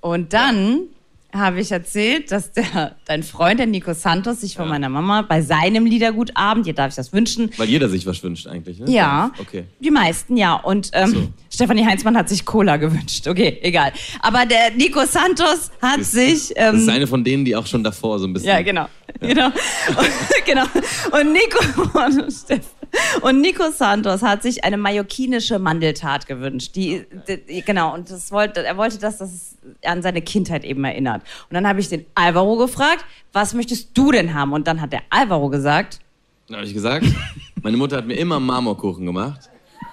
[0.00, 0.86] Und dann
[1.34, 4.72] habe ich erzählt, dass der, dein Freund, der Nico Santos, sich von ja.
[4.72, 7.50] meiner Mama bei seinem Liedergutabend, hier darf ich das wünschen.
[7.56, 8.90] Weil jeder sich was wünscht eigentlich, ne?
[8.90, 9.32] Ja.
[9.38, 9.64] Okay.
[9.80, 10.54] Die meisten, ja.
[10.54, 11.28] Und ähm, so.
[11.50, 13.26] Stefanie Heinzmann hat sich Cola gewünscht.
[13.26, 13.92] Okay, egal.
[14.20, 16.52] Aber der Nico Santos hat das, sich.
[16.56, 18.50] Ähm, das ist eine von denen, die auch schon davor so ein bisschen.
[18.50, 18.88] Ja, genau.
[19.20, 19.28] Ja.
[19.28, 19.46] Genau.
[19.46, 20.10] Und,
[20.46, 20.64] genau.
[21.12, 26.74] Und Nico und, und Nico Santos hat sich eine mallorquinische Mandeltat gewünscht.
[26.76, 27.94] Die, die, genau.
[27.94, 31.21] Und das wollte, er wollte, dass das an seine Kindheit eben erinnert.
[31.48, 34.52] Und dann habe ich den Alvaro gefragt, was möchtest du denn haben?
[34.52, 36.00] Und dann hat der Alvaro gesagt.
[36.48, 37.06] Dann habe ich gesagt,
[37.62, 39.48] meine Mutter hat mir immer Marmorkuchen gemacht.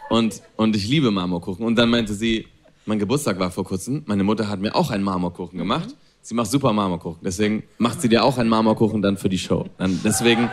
[0.10, 1.66] Und, und ich liebe Marmorkuchen.
[1.66, 2.48] Und dann meinte sie,
[2.86, 5.90] mein Geburtstag war vor kurzem, meine Mutter hat mir auch einen Marmorkuchen gemacht.
[6.22, 7.20] Sie macht super Marmorkuchen.
[7.24, 9.68] Deswegen macht sie dir auch einen Marmorkuchen dann für die Show.
[9.78, 10.50] Dann deswegen.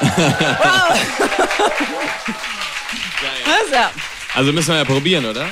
[4.34, 5.46] also müssen wir ja probieren, oder?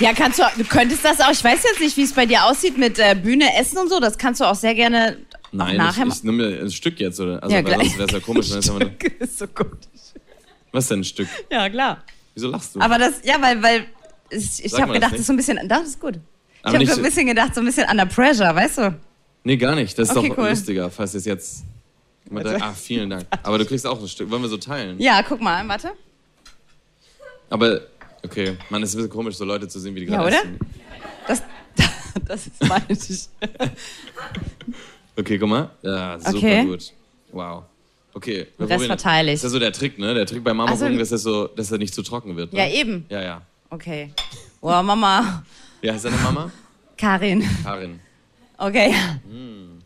[0.00, 2.44] Ja, kannst du, du könntest das auch, ich weiß jetzt nicht, wie es bei dir
[2.44, 5.18] aussieht mit äh, Bühne, Essen und so, das kannst du auch sehr gerne
[5.50, 7.42] Nein, nachher ich, ich nehme mir ein Stück jetzt, oder?
[7.42, 8.50] Also, ja, weil sonst wäre es ja komisch.
[8.50, 9.78] Wenn Stück ist so gut.
[10.72, 11.28] Was denn ein Stück?
[11.50, 12.04] Ja, klar.
[12.34, 12.80] Wieso lachst du?
[12.80, 13.86] Aber das, ja, weil, weil
[14.30, 16.18] ich, ich habe gedacht, das ist so ein bisschen, das ist gut.
[16.64, 18.98] Ich habe so ein bisschen gedacht, so ein bisschen under pressure, weißt du?
[19.44, 19.98] Nee, gar nicht.
[19.98, 20.50] Das ist okay, doch cool.
[20.50, 21.64] lustiger, falls es jetzt.
[22.34, 23.26] Ah, vielen Dank.
[23.42, 24.30] Aber du kriegst auch ein Stück.
[24.30, 25.00] Wollen wir so teilen?
[25.00, 25.92] Ja, guck mal, warte.
[27.48, 27.80] Aber
[28.30, 30.36] Okay, man, ist ein bisschen komisch, so Leute zu sehen, wie die gerade ja, oder?
[30.38, 30.58] essen.
[31.26, 31.42] Das,
[32.26, 33.28] das ist meine ich.
[35.16, 35.70] okay, guck mal.
[35.80, 36.64] Ja, super okay.
[36.66, 36.92] gut.
[37.32, 37.62] Wow.
[38.12, 38.46] Okay.
[38.58, 39.40] Wir Rest verteile ich.
[39.40, 40.12] Das ist ja so der Trick, ne?
[40.12, 42.52] Der Trick bei Mama also, dass, so, dass er nicht zu trocken wird.
[42.52, 42.58] Ne?
[42.58, 43.06] Ja, eben.
[43.08, 43.42] Ja, ja.
[43.70, 44.10] Okay.
[44.60, 45.44] Wow, Mama.
[45.80, 46.50] Wie heißt deine Mama?
[46.98, 47.48] Karin.
[47.62, 48.00] Karin.
[48.58, 48.92] Okay.
[49.24, 49.78] Mm.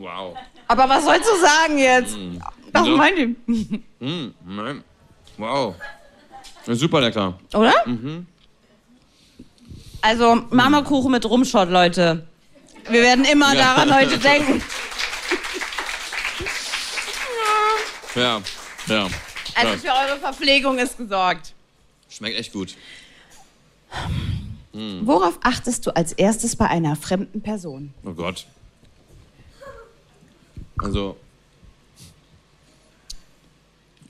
[0.00, 0.34] Wow.
[0.68, 2.16] Aber was sollst du sagen jetzt?
[2.16, 2.38] Mm.
[2.72, 2.96] Das so.
[2.96, 3.80] meine ich.
[4.00, 4.28] Mm.
[5.36, 5.74] Wow.
[6.66, 7.38] Super lecker.
[7.54, 7.74] Oder?
[7.86, 8.26] Mhm.
[10.00, 12.26] Also Marmorkuchen mit Rumschott, Leute.
[12.88, 13.74] Wir werden immer ja.
[13.74, 14.62] daran heute denken.
[18.14, 18.40] Ja,
[18.86, 19.08] ja.
[19.54, 21.54] Also für eure Verpflegung ist gesorgt.
[22.08, 22.76] Schmeckt echt gut.
[24.72, 25.00] Hm.
[25.04, 27.92] Worauf achtest du als erstes bei einer fremden Person?
[28.04, 28.46] Oh Gott.
[30.78, 31.16] Also,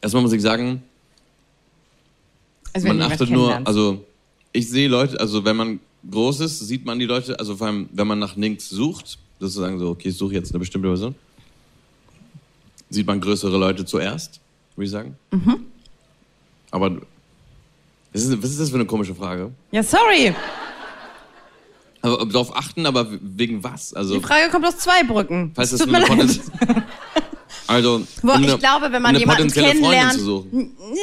[0.00, 0.82] erstmal muss ich sagen,
[2.76, 4.04] Also man achtet nur, also
[4.52, 7.88] ich sehe Leute, also wenn man groß ist, sieht man die Leute, also vor allem,
[7.92, 11.14] wenn man nach links sucht, sozusagen so, okay, ich suche jetzt eine bestimmte Person,
[12.90, 14.40] sieht man größere Leute zuerst,
[14.76, 15.16] würde ich sagen.
[15.30, 15.64] Mhm.
[16.70, 16.90] Aber
[18.12, 19.50] was ist, was ist das für eine komische Frage?
[19.72, 20.34] Ja, sorry.
[22.02, 23.92] Aber darauf achten, aber wegen was?
[23.94, 25.52] Also, Die Frage kommt aus zwei Brücken.
[25.54, 26.40] falls das tut mir leid.
[27.68, 30.20] Also, Boah, um ich eine- glaube, wenn um man eine jemanden kennenlernt,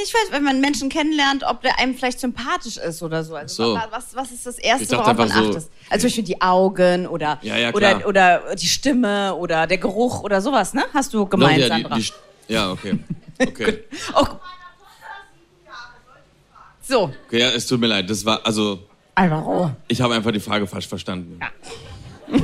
[0.06, 0.18] zu suchen.
[0.22, 3.36] N- ich weiß, wenn man Menschen kennenlernt, ob der einem vielleicht sympathisch ist oder so.
[3.36, 3.76] Also So.
[3.76, 5.56] wa- was, was ist das Ich Erste, worauf man so- achtet?
[5.56, 10.24] Also zum Beispiel die Augen oder, Ja, ja, oder, oder die Stimme oder der Geruch
[10.24, 10.84] oder sowas, ne?
[10.94, 11.98] Hast du gemeint, Doch, ja, die, Sandra?
[11.98, 13.00] die, ja, okay.
[13.40, 13.84] Okay.
[14.16, 14.26] oh.
[16.82, 17.40] So, okay.
[17.40, 18.10] Ja, es tut mir leid.
[18.10, 18.80] Das war, also,
[19.16, 19.72] Alvaro.
[19.88, 21.40] ich habe einfach die Frage falsch verstanden.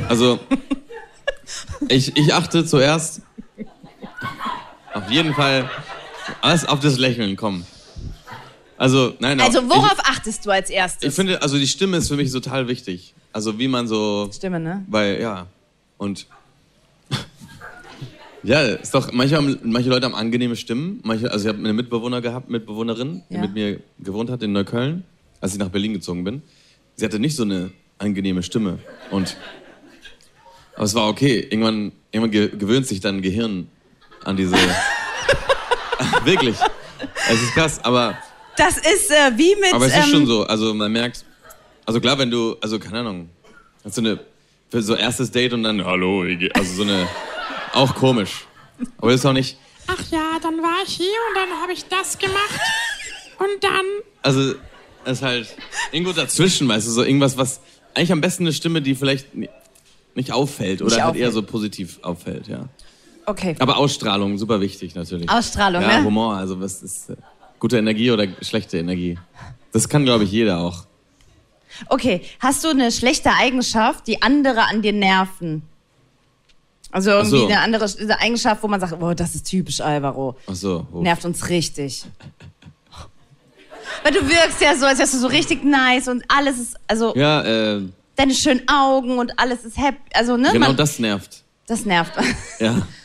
[0.07, 0.37] Also,
[1.87, 3.21] ich, ich achte zuerst
[4.93, 5.67] auf jeden Fall
[6.41, 7.65] alles auf das Lächeln, komm.
[8.77, 11.09] Also, nein, Also ich, worauf achtest du als erstes?
[11.09, 13.13] Ich finde, also die Stimme ist für mich total wichtig.
[13.33, 14.85] Also wie man so, Stimme, ne?
[14.87, 15.47] weil ja
[15.97, 16.25] und
[18.43, 21.01] ja, ist doch manche haben, manche Leute haben angenehme Stimmen.
[21.03, 23.41] Manche, also ich habe eine Mitbewohner gehabt, Mitbewohnerin, die Ja.
[23.41, 25.03] mit mir gewohnt hat in Neukölln,
[25.41, 26.41] als ich nach Berlin gezogen bin.
[26.95, 28.79] Sie hatte nicht so eine angenehme Stimme
[29.11, 29.35] und
[30.75, 31.39] aber es war okay.
[31.49, 33.67] Irgendwann, irgendwann ge gewöhnt sich dein Gehirn
[34.23, 34.55] an diese.
[36.25, 36.55] Wirklich.
[37.29, 38.17] Es ist krass, aber
[38.57, 39.73] Das ist äh, wie mit.
[39.73, 41.23] aber es ist ähm, schon so, also man merkt,
[41.85, 43.29] also klar, wenn du, also keine Ahnung,
[43.83, 44.19] hast du eine,
[44.69, 47.07] für so erstes Date und dann, hallo, geht-" also so eine,
[47.73, 48.45] auch komisch.
[48.97, 51.83] Aber das ist auch nicht, Ach ja, dann war ich hier und dann habe ich
[51.85, 52.59] das gemacht.
[53.39, 53.85] Und dann.
[54.21, 54.53] also
[55.05, 55.47] es ist halt
[55.91, 57.59] irgendwo dazwischen, weißt du, so irgendwas, was
[57.95, 59.49] eigentlich am besten eine Stimme, die vielleicht ni-
[60.13, 61.23] nicht auffällt oder Nicht halt auffällt.
[61.23, 62.67] eher so positiv auffällt, ja.
[63.29, 63.55] Okay.
[63.59, 65.29] Aber Ausstrahlung, super wichtig natürlich.
[65.29, 66.03] Ausstrahlung, ja, ne?
[66.03, 67.15] Humor, also was ist äh,
[67.59, 69.19] gute Energie oder schlechte Energie?
[69.71, 70.85] Das kann, glaube ich, jeder auch.
[71.89, 75.61] Okay, hast du eine schlechte Eigenschaft, die andere an dir nerven?
[76.91, 77.45] Also irgendwie so.
[77.45, 80.35] eine andere eine Eigenschaft, wo man sagt, oh, das ist typisch Alvaro.
[80.47, 80.87] Ach so.
[80.91, 81.01] oh.
[81.01, 82.05] Nervt uns richtig.
[84.01, 87.15] Weil du wirkst ja so, als wärst du so richtig nice und alles ist, also
[87.15, 87.81] Ja, äh,
[88.15, 89.99] deine schönen Augen und alles ist happy.
[90.15, 90.49] Also, ne?
[90.51, 91.43] genau man, das nervt.
[91.67, 92.13] das nervt.
[92.59, 92.81] Ja.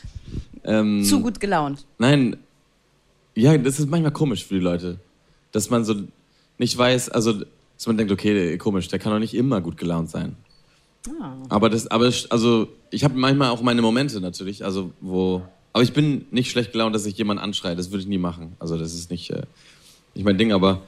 [0.65, 1.85] Ähm, Zu gut gelaunt.
[1.99, 2.37] Nein,
[3.35, 4.97] ja, das ist manchmal komisch für die Leute,
[5.51, 5.95] dass man so
[6.57, 10.09] nicht weiß, also dass man denkt, okay, komisch, der kann doch nicht immer gut gelaunt
[10.09, 10.35] sein.
[11.21, 11.33] Ah.
[11.49, 15.83] Aber das, aber ich- also ich habe manchmal auch meine Momente natürlich, also wo, aber
[15.83, 18.55] ich bin nicht schlecht gelaunt, dass ich jemanden anschreie, das würde ich nie machen.
[18.59, 19.43] Also das ist nicht, äh,
[20.15, 20.81] nicht mein Ding, aber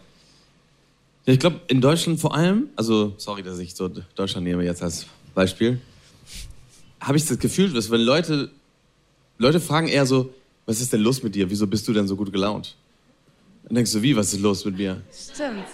[1.26, 4.82] ja, ich glaube in Deutschland vor allem, also sorry, dass ich so Deutschland nehme jetzt
[4.82, 5.80] als Beispiel,
[7.02, 8.50] habe ich das Gefühl, dass wenn Leute
[9.38, 10.34] Leute fragen eher so,
[10.66, 11.50] was ist denn los mit dir?
[11.50, 12.76] Wieso bist du denn so gut gelaunt?
[13.64, 15.02] Dann denkst du, wie, was ist los mit mir?
[15.12, 15.66] Stimmt.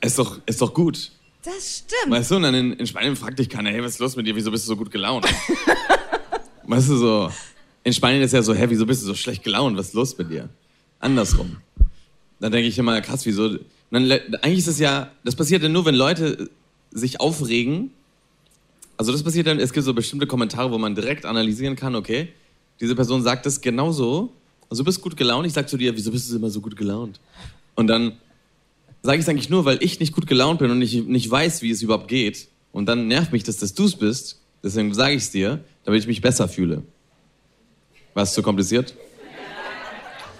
[0.00, 1.10] Ist doch, ist doch gut.
[1.42, 2.12] Das stimmt.
[2.12, 4.26] Weißt du, und dann in, in Spanien fragt dich keiner, hey, was ist los mit
[4.26, 4.36] dir?
[4.36, 5.26] Wieso bist du so gut gelaunt?
[6.66, 7.32] weißt du, so,
[7.82, 9.76] in Spanien ist ja so, hä, wieso bist du so schlecht gelaunt?
[9.76, 10.48] Was ist los mit dir?
[10.98, 11.56] Andersrum.
[12.40, 13.58] Dann denke ich immer, krass, wieso?
[13.90, 14.10] Dann,
[14.42, 16.50] eigentlich ist es ja, das passiert ja nur, wenn Leute
[16.90, 17.90] sich aufregen.
[18.96, 22.28] Also das passiert dann, es gibt so bestimmte Kommentare, wo man direkt analysieren kann, okay,
[22.80, 24.32] diese Person sagt das genauso.
[24.68, 26.76] Also du bist gut gelaunt, ich sag zu dir, wieso bist du immer so gut
[26.76, 27.20] gelaunt?
[27.74, 28.12] Und dann
[29.02, 31.62] sage ich es eigentlich nur, weil ich nicht gut gelaunt bin und ich nicht weiß,
[31.62, 32.48] wie es überhaupt geht.
[32.72, 34.40] Und dann nervt mich, dass das du es bist.
[34.62, 36.82] Deswegen sage ich es dir, damit ich mich besser fühle.
[38.14, 38.94] War es zu kompliziert?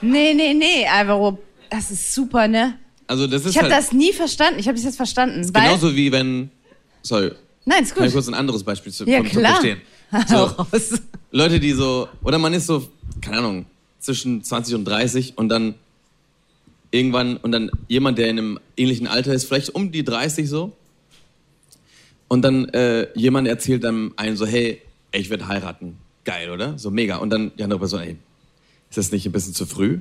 [0.00, 1.38] Nee, nee, nee, Alvaro.
[1.68, 2.78] Das ist super, ne?
[3.06, 4.60] Also das ist Ich habe halt das nie verstanden.
[4.60, 5.42] Ich habe das jetzt verstanden.
[5.52, 6.50] Weil, genauso wie wenn...
[7.02, 7.32] Sorry,
[7.64, 8.14] Nein, ist kann ich gut.
[8.14, 9.52] kurz ein anderes Beispiel zu, Ja, klar.
[9.52, 9.80] Verstehen?
[10.28, 10.66] So.
[11.30, 12.08] Leute, die so...
[12.22, 12.88] Oder man ist so,
[13.20, 13.66] keine Ahnung,
[13.98, 15.74] zwischen 20 und 30 und dann
[16.90, 17.36] irgendwann...
[17.36, 20.72] Und dann jemand, der in einem ähnlichen Alter ist, vielleicht um die 30 so.
[22.28, 25.96] Und dann äh, jemand erzählt einem einen so, hey, ey, ich werde heiraten.
[26.24, 26.78] Geil, oder?
[26.78, 27.16] So mega.
[27.16, 28.16] Und dann die andere Person, ey,
[28.88, 30.00] ist das nicht ein bisschen zu früh?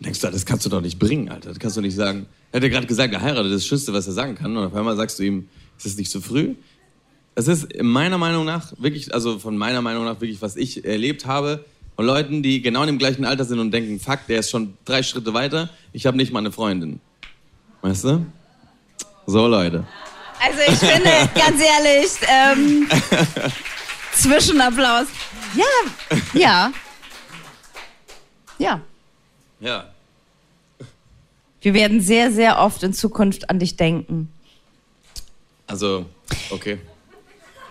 [0.00, 1.50] Denkst du, das kannst du doch nicht bringen, Alter.
[1.50, 2.26] Das kannst du nicht sagen.
[2.52, 4.56] Er hat ja gerade gesagt, er heiratet, das ist das Schönste, was er sagen kann.
[4.56, 6.54] Und auf einmal sagst du ihm, ist das nicht zu früh?
[7.34, 11.26] Das ist meiner Meinung nach wirklich, also von meiner Meinung nach wirklich, was ich erlebt
[11.26, 11.64] habe,
[11.96, 14.76] von Leuten, die genau in dem gleichen Alter sind und denken, fuck, der ist schon
[14.84, 17.00] drei Schritte weiter, ich habe nicht mal eine Freundin.
[17.82, 18.26] Weißt du?
[19.26, 19.84] So, Leute.
[20.40, 22.88] Also ich finde, ganz ehrlich, ähm,
[24.14, 25.06] Zwischenapplaus.
[25.56, 26.72] Ja, ja.
[28.58, 28.80] Ja.
[29.60, 29.90] Ja.
[31.60, 34.30] Wir werden sehr, sehr oft in Zukunft an dich denken.
[35.66, 36.06] Also,
[36.50, 36.78] okay.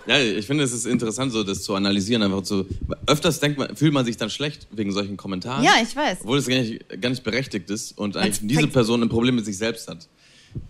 [0.06, 2.24] Ja, ich finde, es ist interessant, so das zu analysieren.
[2.24, 2.66] Einfach so,
[3.08, 5.64] öfters denkt man, fühlt man sich dann schlecht wegen solchen Kommentaren.
[5.64, 6.20] Ja, ich weiß.
[6.22, 9.36] Obwohl es gar nicht, gar nicht berechtigt ist und eigentlich fängt- diese Person ein Problem
[9.36, 10.08] mit sich selbst hat.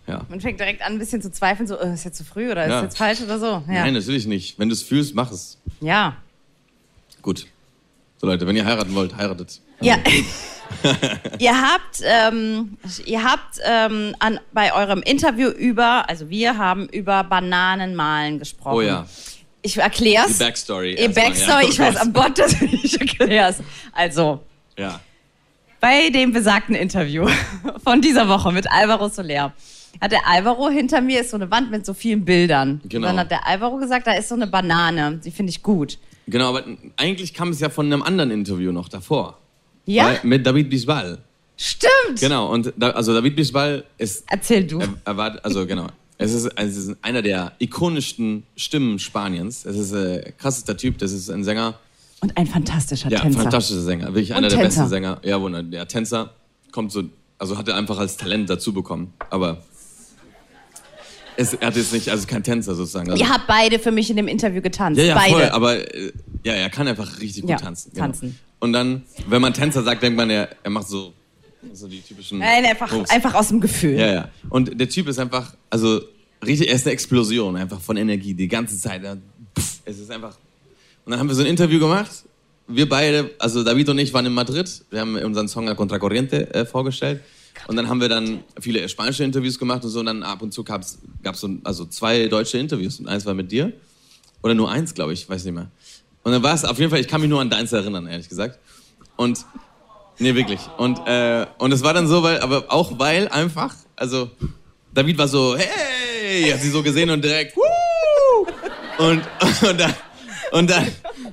[0.08, 0.26] Ja.
[0.30, 2.64] Man fängt direkt an, ein bisschen zu zweifeln, so, äh, ist jetzt zu früh oder
[2.66, 2.84] ist Ja.
[2.84, 3.46] jetzt falsch oder so.
[3.46, 3.64] Ja.
[3.68, 4.58] Nein, natürlich nicht.
[4.60, 5.58] Wenn du es fühlst, mach es.
[5.82, 6.16] ja.
[7.22, 7.48] Gut.
[8.20, 9.60] So Leute, wenn ihr heiraten wollt, heiratet.
[9.82, 9.98] Ja.
[11.40, 17.24] ihr habt, ähm, ihr habt ähm, an, bei eurem Interview über, also wir haben über
[17.24, 18.76] Bananenmalen gesprochen.
[18.76, 19.06] Oh ja,
[19.62, 20.38] Ich erklär's.
[20.38, 20.96] die Backstory.
[20.96, 21.70] Die Backstory, ja.
[21.70, 23.62] ich weiß am Gott, dass du nicht erklärst.
[23.94, 24.42] Also,
[24.78, 25.00] Ja.
[25.80, 27.28] bei dem besagten Interview
[27.84, 29.54] von dieser Woche mit Alvaro Soler
[30.02, 32.82] hat der Alvaro hinter mir ist so eine Wand mit so vielen Bildern.
[32.86, 33.08] Genau.
[33.08, 36.00] Und dann hat der Alvaro gesagt, da ist so eine Banane, die finde ich gut.
[36.26, 36.64] Genau, aber
[36.98, 39.38] eigentlich kam es ja von einem anderen Interview noch davor.
[39.86, 41.18] Ja, Weil- Mit David Bisbal.
[41.58, 42.20] stimmt.
[42.20, 44.80] Genau, und da, also David Bisbal ist Erzähl du.
[44.80, 45.88] Er, er war, also genau.
[46.18, 49.66] Es ist, es ist einer der ikonischsten Stimmen Spaniens.
[49.66, 50.98] Es ist ein krassester Typ.
[51.00, 51.74] Das ist ein Sänger.
[52.22, 53.42] Und ein fantastischer Ja, Tänzer.
[53.42, 54.08] fantastischer Sänger.
[54.08, 54.82] Wirklich Und einer der Tänzer.
[54.84, 55.20] besten Sänger.
[55.24, 55.64] Ja, wunder.
[55.64, 56.32] Der Tänzer
[56.72, 57.04] kommt so,
[57.40, 59.12] also hat er einfach als Talent dazu bekommen.
[59.32, 59.64] Aber
[61.36, 63.10] es, er hat jetzt nicht, also kein Tänzer sozusagen.
[63.10, 65.00] Also, Ihr habt beide für mich in dem Interview getanzt.
[65.00, 65.34] ja, ja, beide.
[65.34, 65.50] voll.
[65.50, 66.12] Aber äh,
[66.46, 67.92] ja, er kann einfach richtig gut Ja, tanzen.
[67.94, 68.40] tanzen.
[68.64, 71.12] Und dann, wenn man Tänzer sagt, denkt man, er, er macht so,
[71.74, 72.40] so die typischen.
[72.40, 73.10] Nein, einfach, Moves.
[73.10, 74.00] einfach aus dem Gefühl.
[74.00, 74.30] Ja, ja.
[74.50, 76.00] Und der Typ ist einfach, also
[76.46, 79.02] richtig, er ist eine Explosion einfach von Energie die ganze Zeit.
[79.02, 80.38] Pff, es ist einfach.
[81.04, 82.24] Und dann haben wir so ein Interview gemacht.
[82.66, 84.86] Wir beide, also David und ich waren in Madrid.
[84.90, 87.20] Wir haben unseren Song A Contracorriente äh, vorgestellt.
[87.68, 90.00] Und dann haben wir dann viele spanische Interviews gemacht und so.
[90.00, 90.98] Und dann ab und zu gab es
[91.34, 93.02] so, also zwei deutsche Interviews.
[93.02, 93.74] Und eins war mit dir.
[94.42, 95.70] Oder nur eins, glaube ich, weiß nicht mehr.
[96.24, 98.30] Und dann war es auf jeden Fall, ich kann mich nur an deins erinnern, ehrlich
[98.30, 98.60] gesagt.
[99.16, 99.46] Und
[100.20, 100.60] Nee, wirklich.
[100.78, 104.30] Und, äh, und es war dann so, weil, aber auch weil einfach, also
[104.94, 108.48] David war so, hey, hat sie so gesehen und direkt, Woo!
[109.00, 109.24] Und,
[109.68, 109.94] und dann,
[110.52, 110.88] und dann,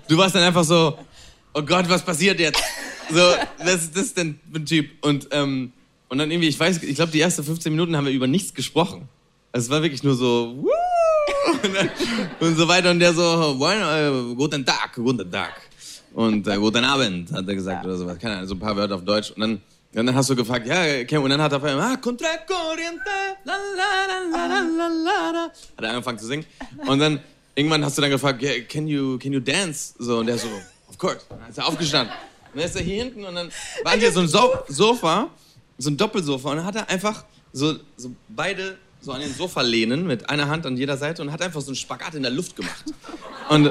[0.09, 0.99] du warst dann einfach so,
[1.53, 2.63] oh Gott, was passiert jetzt?
[3.11, 3.21] So,
[3.59, 4.89] was ist das denn ein Typ?
[5.03, 5.73] Und, ähm,
[6.09, 8.55] und dann irgendwie, ich weiß, ich glaube, die ersten 15 Minuten haben wir über nichts
[8.55, 9.09] gesprochen.
[9.53, 10.80] Also es war wirklich nur so, Woo!
[11.63, 11.91] und,
[12.49, 12.91] und so weiter.
[12.91, 15.61] Und der so, bueno, äh, guten Tag, guten Tag.
[16.13, 18.19] Und äh, guten Abend, hat er gesagt oder sowas.
[18.19, 19.31] Keine Ahnung, so ein paar Wörter auf Deutsch.
[19.31, 19.61] Und dann,
[19.95, 21.17] und dann hast du gefragt, ja, okay.
[21.17, 23.11] Und dann hat er auf einmal, ah, Contracorriente,
[23.45, 25.43] la la la la la la la.
[25.45, 26.45] Hat er angefangen zu singen.
[26.87, 27.21] Und dann,
[27.55, 29.95] irgendwann hast du dann gefragt, yeah, can you, can you dance?
[29.99, 30.49] So, und der so,
[30.89, 31.21] of course.
[31.29, 32.15] Und dann ist er aufgestanden.
[32.53, 33.51] Und dann ist er hier hinten und dann
[33.85, 35.31] war hier so ein so Sofa,
[35.79, 36.51] so ein Doppelsofa.
[36.51, 40.49] Und dann hat er einfach so, so beide so an den Sofa lehnen mit einer
[40.49, 42.85] Hand an jeder Seite und hat einfach so einen Spagat in der Luft gemacht.
[43.49, 43.71] Und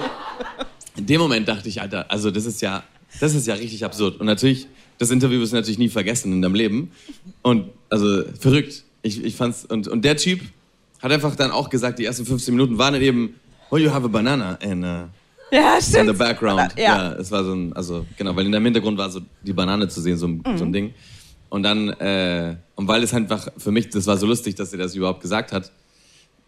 [0.97, 2.83] in dem Moment dachte ich, Alter, also das ist ja,
[3.19, 4.19] das ist ja richtig absurd.
[4.19, 6.91] Und natürlich, das Interview wirst du natürlich nie vergessen in deinem Leben.
[7.41, 8.83] Und also verrückt.
[9.01, 10.41] Ich, ich fand's, und, und der Typ
[11.01, 13.35] hat einfach dann auch gesagt, die ersten 15 Minuten waren dann eben,
[13.69, 15.05] oh, you have a banana in, uh,
[15.51, 16.17] Ja, in the stimmt.
[16.17, 16.73] background.
[16.77, 16.83] Ja.
[16.83, 17.13] Ja.
[17.13, 20.01] es war so ein, also genau, weil in deinem Hintergrund war so die Banane zu
[20.01, 20.93] sehen, so ein, so ein Ding.
[21.49, 24.79] Und dann, äh, und weil es einfach für mich, das war so lustig, dass er
[24.79, 25.71] das überhaupt gesagt hat,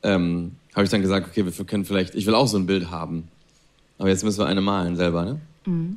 [0.04, 2.90] ähm, habe ich dann gesagt, okay, wir können vielleicht, ich will auch so ein Bild
[2.92, 3.28] haben.
[3.98, 5.42] Aber jetzt müssen wir eine malen selber, ne?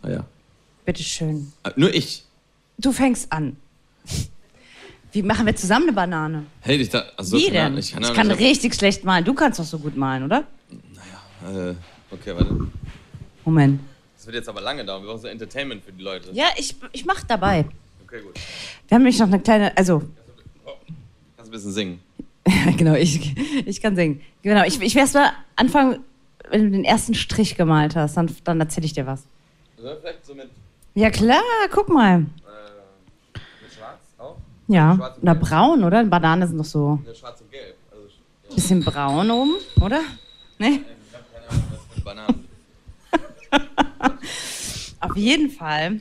[0.03, 0.25] Ah, ja.
[0.85, 1.53] Bitteschön.
[1.63, 2.25] Ah, Nur ich.
[2.79, 3.57] Du fängst an.
[5.13, 6.45] Wie machen wir zusammen eine Banane?
[6.61, 7.79] Hey, ich da, also Wie denn?
[7.79, 9.25] Ich Ich kann, kann, auch nicht- richtig schlecht malen.
[9.25, 10.45] Du kannst doch so gut malen, oder?
[11.47, 11.75] äh,
[12.11, 12.67] okay, warte.
[13.45, 13.81] Moment.
[14.17, 15.03] Das wird jetzt aber lange dauern.
[15.03, 16.31] Wir brauchen so Entertainment für die Leute.
[16.33, 17.67] Ja, ich, ich mach dabei.
[18.15, 18.35] Okay, gut.
[18.87, 20.03] Wir haben nämlich noch eine kleine, also,
[21.37, 22.01] Kannst ein bisschen singen.
[22.77, 23.35] genau, ich,
[23.67, 24.21] ich kann singen.
[24.43, 26.05] Genau, ich, ich werde erst mal anfangen,
[26.49, 29.25] wenn du den ersten Strich gemalt hast, dann, dann erzähle ich dir was.
[29.79, 30.49] Wir vielleicht so mit,
[30.95, 32.21] Ja klar, guck mal.
[32.21, 32.29] mit
[33.77, 34.37] Schwarz auch?
[34.69, 35.49] Ja, Schwarz oder Gelb.
[35.49, 36.05] braun, oder?
[36.05, 37.75] Bananen sind doch so Ja, Schwarz und Gelb.
[37.91, 38.05] Also,
[38.49, 40.03] ja, bisschen braun oben, oder?
[40.59, 40.69] Ne?
[40.69, 42.45] ich habe keine Ahnung, was mit Bananen.
[45.01, 46.01] Auf jeden Fall.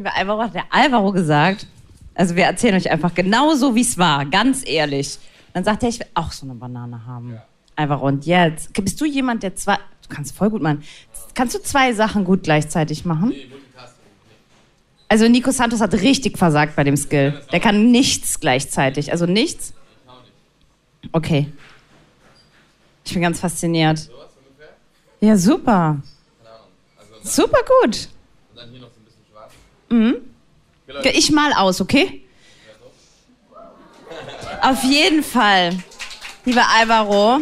[0.00, 1.66] Lieber Alvaro hat der Alvaro gesagt,
[2.14, 5.18] also wir erzählen euch einfach genau so, wie es war, ganz ehrlich.
[5.52, 7.38] Dann sagt er, ich will auch so eine Banane haben.
[7.76, 10.82] Alvaro, und jetzt, bist du jemand, der zwei, du kannst voll gut machen,
[11.34, 13.34] kannst du zwei Sachen gut gleichzeitig machen?
[15.06, 17.38] Also Nico Santos hat richtig versagt bei dem Skill.
[17.52, 19.74] Der kann nichts gleichzeitig, also nichts.
[21.12, 21.52] Okay.
[23.04, 24.08] Ich bin ganz fasziniert.
[25.20, 25.98] Ja, super.
[27.22, 28.08] Super gut.
[28.50, 28.89] Und dann hier noch
[29.90, 32.22] Ja, Ich mal aus, okay?
[34.62, 35.76] Auf jeden Fall,
[36.44, 37.38] lieber Alvaro.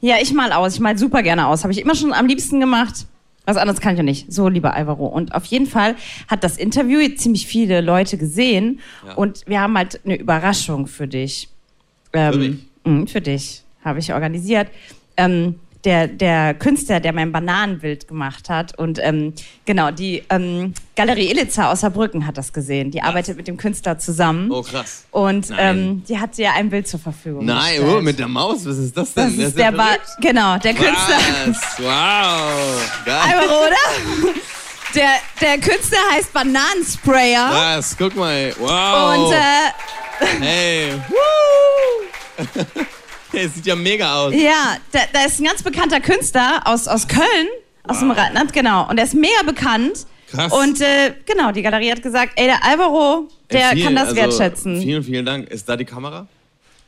[0.00, 0.74] Ja, ich mal aus.
[0.74, 1.62] Ich mal super gerne aus.
[1.62, 3.06] Habe ich immer schon am liebsten gemacht.
[3.44, 4.32] Was anderes kann ich ja nicht.
[4.32, 5.06] So, lieber Alvaro.
[5.06, 5.96] Und auf jeden Fall
[6.28, 8.80] hat das Interview jetzt ziemlich viele Leute gesehen.
[9.06, 9.14] Ja.
[9.14, 11.48] Und wir haben halt eine Überraschung für dich.
[12.12, 12.56] Ähm, Für mich?
[12.84, 13.62] mh, Für dich.
[13.84, 14.68] Habe ich organisiert.
[15.16, 18.78] Ähm, der, der Künstler, der mein Bananenbild gemacht hat.
[18.78, 22.90] Und ähm, genau, die ähm, Galerie Illitzer aus Saarbrücken hat das gesehen.
[22.90, 24.50] Die arbeitet mit dem Künstler zusammen.
[24.50, 25.04] Oh, krass.
[25.10, 27.96] Und ähm, die hat dir ein Bild zur Verfügung Nein, gestellt.
[27.98, 29.36] oh, mit der Maus, was ist das denn?
[29.36, 29.88] das ist ja der ba
[30.20, 31.18] genau, der Künstler.
[31.46, 31.78] Was?
[31.78, 33.04] Wow.
[33.04, 33.20] Geil.
[33.22, 34.34] Einmal, oder?
[34.94, 37.50] Der, der Künstler heißt Bananensprayer.
[37.50, 37.96] Was?
[37.96, 38.54] Guck mal.
[38.58, 39.16] Wow.
[39.16, 40.92] Und äh, hey.
[41.08, 41.16] Woo.
[43.38, 44.34] hey, sieht ja mega aus.
[44.34, 47.48] ja, da, da ist ein ganz bekannter Künstler aus, aus Köln,
[47.84, 48.88] aus dem Rheinland, genau.
[48.88, 50.06] Und der ist mega bekannt.
[50.30, 50.52] Krass.
[50.52, 54.04] Und äh, genau, die Galerie hat gesagt, ey, der Alvaro, der Ey, vielen- kann das
[54.08, 54.80] also, wertschätzen.
[54.80, 55.48] Vielen, vielen Dank.
[55.50, 56.26] Ist da die Kamera?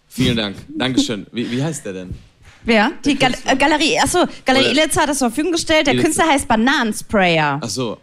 [0.09, 0.57] Vielen Dank.
[0.69, 1.27] Dankeschön.
[1.33, 2.15] Wie, wie heißt der denn?
[2.63, 2.93] Wer?
[3.05, 5.87] Die Gal äh, Galerie, achso, Galerie Oder- Illitzer hat das zur Verfügung gestellt.
[5.87, 6.07] Der Illitzer.
[6.09, 7.61] Künstler heißt Bananensprayer.
[7.63, 7.99] Ach so.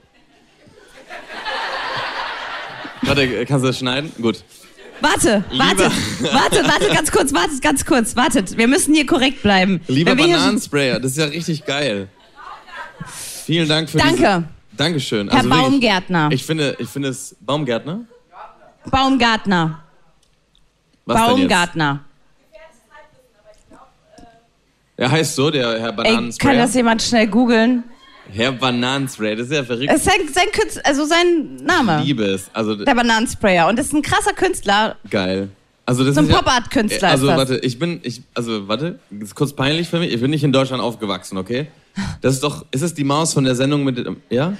[3.03, 4.11] Warte, kannst du das schneiden?
[4.21, 4.43] Gut.
[5.01, 5.91] Warte, Lieber- warte,
[6.33, 8.57] warte, warte, ganz kurz, wartet, ganz kurz, wartet.
[8.57, 9.81] Wir müssen hier korrekt bleiben.
[9.87, 12.07] Lieber Bananensprayer, das ist ja richtig geil.
[13.45, 14.15] Vielen Dank für Danke.
[14.15, 14.43] Diese,
[14.77, 15.29] Dankeschön.
[15.29, 16.29] Herr wirklich, Baumgärtner.
[16.31, 18.01] Ich finde, ich finde es Baumgärtner.
[18.89, 19.83] Baumgartner.
[21.05, 21.17] Was?
[21.19, 21.99] Baumgartner.
[24.97, 26.57] Er heißt so, der Herr Ey, kann Bananensprayer.
[26.61, 27.83] das jemand schnell googeln?
[28.33, 29.89] Herr Bananensprayer, das ist ja verrückt.
[29.91, 31.99] Es ist sein, sein, Künstler, also sein Name.
[32.01, 32.49] Ich liebe es.
[32.53, 33.67] Also Der Bananensprayer.
[33.67, 34.95] Und das ist ein krasser Künstler.
[35.09, 35.49] geil.
[35.85, 37.37] Also das So ein ist ja- Pop-Art-Künstler Also ist das.
[37.37, 40.13] warte, ich bin, ich, also warte, das ist kurz peinlich für mich.
[40.13, 41.67] Ich bin nicht in Deutschland aufgewachsen, okay?
[42.21, 44.53] Das ist doch, ist es die Maus von der Sendung mit, dem- ja?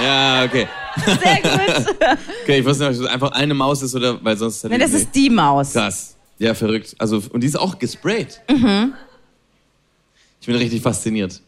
[0.00, 0.68] Ja, okay.
[1.04, 1.96] Sehr gut.
[2.44, 4.78] Okay, ich wusste nicht, ob es einfach eine Maus ist oder, weil sonst hätte nee,
[4.78, 5.72] das ist die Maus.
[5.72, 6.16] Krass.
[6.38, 6.94] Ja, verrückt.
[6.98, 8.40] Also, und die ist auch gesprayt.
[8.48, 8.92] Mhm.
[10.40, 11.40] Ich bin richtig fasziniert.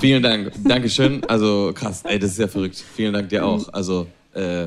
[0.00, 0.52] Vielen Dank.
[0.64, 1.24] Dankeschön.
[1.24, 2.02] Also, krass.
[2.04, 2.82] Ey, das ist ja verrückt.
[2.96, 3.68] Vielen Dank dir auch.
[3.72, 4.66] Also, äh,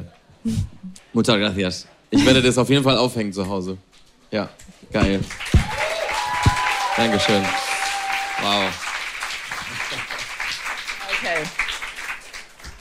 [1.13, 1.87] muchas gracias.
[2.09, 3.77] Ich werde das auf jeden Fall aufhängen zu Hause.
[4.31, 4.49] Ja,
[4.91, 5.19] geil.
[6.95, 7.43] Dankeschön.
[8.41, 8.63] Wow.
[11.17, 11.43] Okay.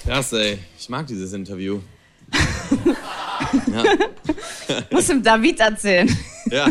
[0.04, 0.58] Krass, ey.
[0.78, 1.80] Ich mag dieses Interview.
[3.72, 3.84] Ja.
[4.90, 6.16] Muss dem David erzählen.
[6.50, 6.66] Ja.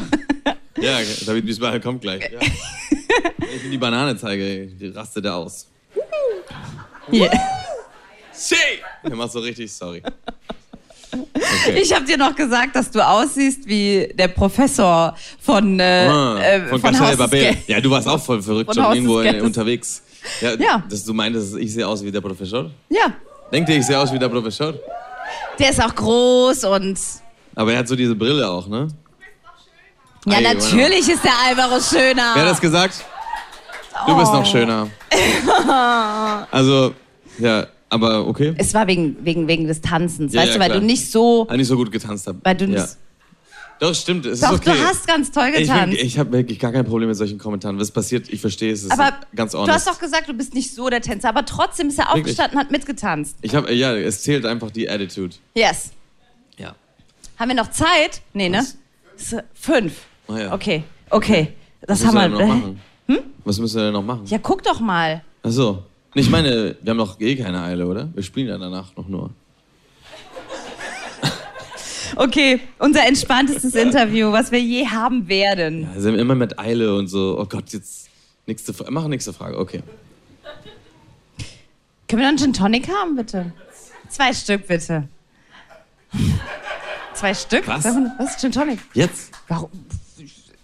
[0.78, 2.32] Ja, David Wiesbaden kommt gleich.
[2.32, 2.40] Ja.
[3.38, 5.68] Wenn ich ihm die Banane zeige, rastet er aus.
[7.10, 7.30] Hier.
[8.34, 8.58] Shit!
[9.04, 10.02] Er macht so richtig sorry.
[11.14, 11.80] Okay.
[11.80, 16.68] Ich habe dir noch gesagt, dass du aussiehst wie der Professor von, äh, Ah, äh,
[16.70, 17.56] von von Haus des Babel.
[17.68, 20.02] Ja, du warst auch voll verrückt Von schon irgendwo äh, unterwegs.
[20.42, 20.84] Ja, Ja.
[20.90, 22.72] Dass du meintest, ich sehe aus wie der Professor?
[22.90, 23.14] Ja,
[23.52, 24.74] Denkt ihr, ich sehe aus wie der Professor?
[25.60, 26.98] der ist auch groß und
[27.54, 28.88] Aber er hat so diese Brille auch, ne?
[30.26, 32.32] Ja, Ey, natürlich ist der Alvaro schöner.
[32.36, 33.04] Wer hat das gesagt?
[34.08, 34.36] Du bist Oh.
[34.38, 34.90] noch schöner.
[36.52, 36.94] Also,
[37.40, 38.54] ja, aber okay.
[38.58, 40.80] Es war wegen, wegen, wegen des Tanzens, Ja, weißt ja, du, weil klar.
[40.80, 42.40] du nicht so, Weil ich so gut getanzt habe.
[42.44, 42.82] weil du ja.
[42.82, 42.98] nicht,
[43.80, 44.26] Doch, stimmt.
[44.26, 44.78] Es doch, ist okay.
[44.78, 45.98] du hast ganz toll ich getanzt.
[46.00, 47.80] ich habe wirklich gar kein Problem mit solchen Kommentaren.
[47.80, 48.90] Was passiert, ich verstehe es.
[48.90, 49.76] aber ganz du ordentlich.
[49.76, 52.64] hast doch gesagt, du bist nicht so der Tänzer, aber trotzdem ist er aufgestanden und
[52.66, 53.38] hat mitgetanzt.
[53.42, 55.36] Ich habe, ja, es zählt einfach die Attitude.
[55.54, 55.92] Yes.
[56.58, 56.76] Ja.
[57.38, 58.22] Haben wir noch Zeit?
[58.34, 58.60] Nee, ne?
[58.60, 58.76] Was?
[59.18, 59.94] S- Fünf.
[60.38, 60.54] Ja.
[60.54, 61.50] Okay, okay.
[61.82, 62.38] Das Was haben müssen wir.
[62.40, 62.82] denn noch machen?
[63.46, 64.26] Was müssen wir denn noch machen?
[64.28, 65.22] Ja, guck doch mal.
[65.44, 65.84] Ach so.
[66.16, 68.08] Ich meine, wir haben doch eh keine Eile, oder?
[68.14, 69.32] Wir spielen ja danach noch nur.
[72.16, 75.90] Okay, unser entspanntestes Interview, was wir je haben werden.
[75.94, 77.38] Wir sind immer mit Eile und so.
[77.40, 78.08] Oh Gott, jetzt
[78.46, 78.92] nächste Frage.
[78.92, 79.58] Mach nächste Frage.
[79.58, 79.82] Okay.
[82.08, 83.52] Können wir noch einen Gin Tonic haben, bitte?
[84.10, 85.08] Zwei Stück, bitte.
[87.16, 87.68] Zwei Stück?
[87.68, 87.84] Was?
[87.86, 88.80] Was ist Gin Tonic?
[88.94, 89.32] Jetzt?
[89.48, 89.72] Warum?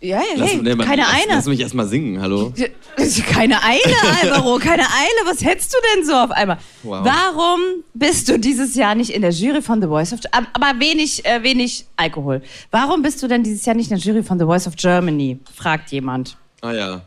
[0.01, 1.33] Ja, ja, Lass- hey, nee, keine lass, eine.
[1.35, 2.53] Lass mich erstmal singen, hallo.
[3.29, 5.25] Keine Eile, Alvaro, keine Eile.
[5.25, 6.57] Was hättest du denn so auf einmal?
[6.83, 7.05] Wow.
[7.05, 7.59] Warum
[7.93, 10.47] bist du dieses Jahr nicht in der Jury von The Voice of Germany?
[10.53, 12.41] Aber wenig, äh, wenig Alkohol.
[12.71, 15.39] Warum bist du denn dieses Jahr nicht in der Jury von The Voice of Germany?
[15.53, 16.35] Fragt jemand.
[16.61, 17.01] Ah ja.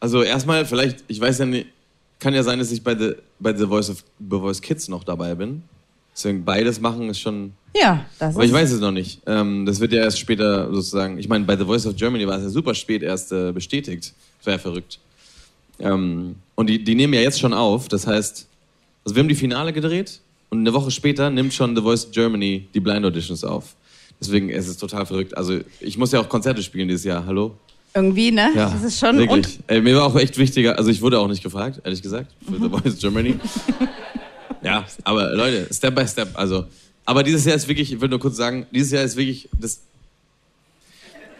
[0.00, 1.66] Also erstmal, vielleicht, ich weiß ja nicht,
[2.18, 5.04] kann ja sein, dass ich bei The, bei The Voice of The Voice Kids noch
[5.04, 5.62] dabei bin.
[6.14, 7.52] Deswegen beides machen ist schon.
[7.80, 8.50] Ja, das Aber ist.
[8.50, 9.20] ich weiß es noch nicht.
[9.26, 11.18] Ähm, das wird ja erst später sozusagen.
[11.18, 14.12] Ich meine, bei The Voice of Germany war es ja super spät erst äh, bestätigt.
[14.38, 14.98] Das wäre ja verrückt.
[15.78, 17.88] Ähm, und die, die nehmen ja jetzt schon auf.
[17.88, 18.46] Das heißt,
[19.04, 22.12] also wir haben die Finale gedreht und eine Woche später nimmt schon The Voice of
[22.12, 23.74] Germany die Blind Auditions auf.
[24.20, 25.36] Deswegen ist es total verrückt.
[25.36, 27.26] Also ich muss ja auch Konzerte spielen dieses Jahr.
[27.26, 27.54] Hallo?
[27.94, 28.50] Irgendwie, ne?
[28.54, 29.18] Ja, das ist schon.
[29.18, 29.58] wirklich.
[29.66, 32.52] Ey, mir war auch echt wichtiger, also ich wurde auch nicht gefragt, ehrlich gesagt, für
[32.52, 32.62] Mhm.
[32.62, 33.34] The Voice Germany.
[34.62, 36.64] ja, aber Leute, Step by Step, also.
[37.06, 39.80] Aber dieses Jahr ist wirklich, ich will nur kurz sagen, dieses Jahr ist wirklich das,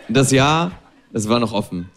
[0.08, 0.70] das Jahr,
[1.12, 1.90] das war noch offen.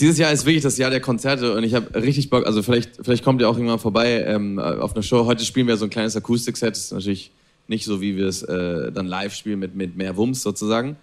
[0.00, 2.96] Dieses Jahr ist wirklich das Jahr der Konzerte und ich habe richtig Bock, also vielleicht,
[3.02, 5.26] vielleicht kommt ihr auch irgendwann vorbei ähm, auf einer Show.
[5.26, 7.30] Heute spielen wir so ein kleines Akustikset, das ist natürlich
[7.68, 10.96] nicht so, wie wir es äh, dann live spielen mit, mit mehr Wumms sozusagen.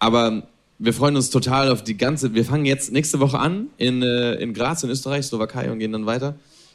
[0.00, 0.42] Aber
[0.80, 2.34] wir freuen uns total auf die ganze.
[2.34, 5.92] Wir fangen jetzt nächste Woche an in, äh, in Graz in Österreich, Slowakei und gehen
[5.92, 6.34] dann weiter.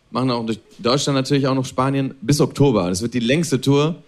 [0.09, 2.87] Machen auch durch Deutschland natürlich auch noch Spanien bis Oktober.
[2.87, 4.01] Das wird die längste Tour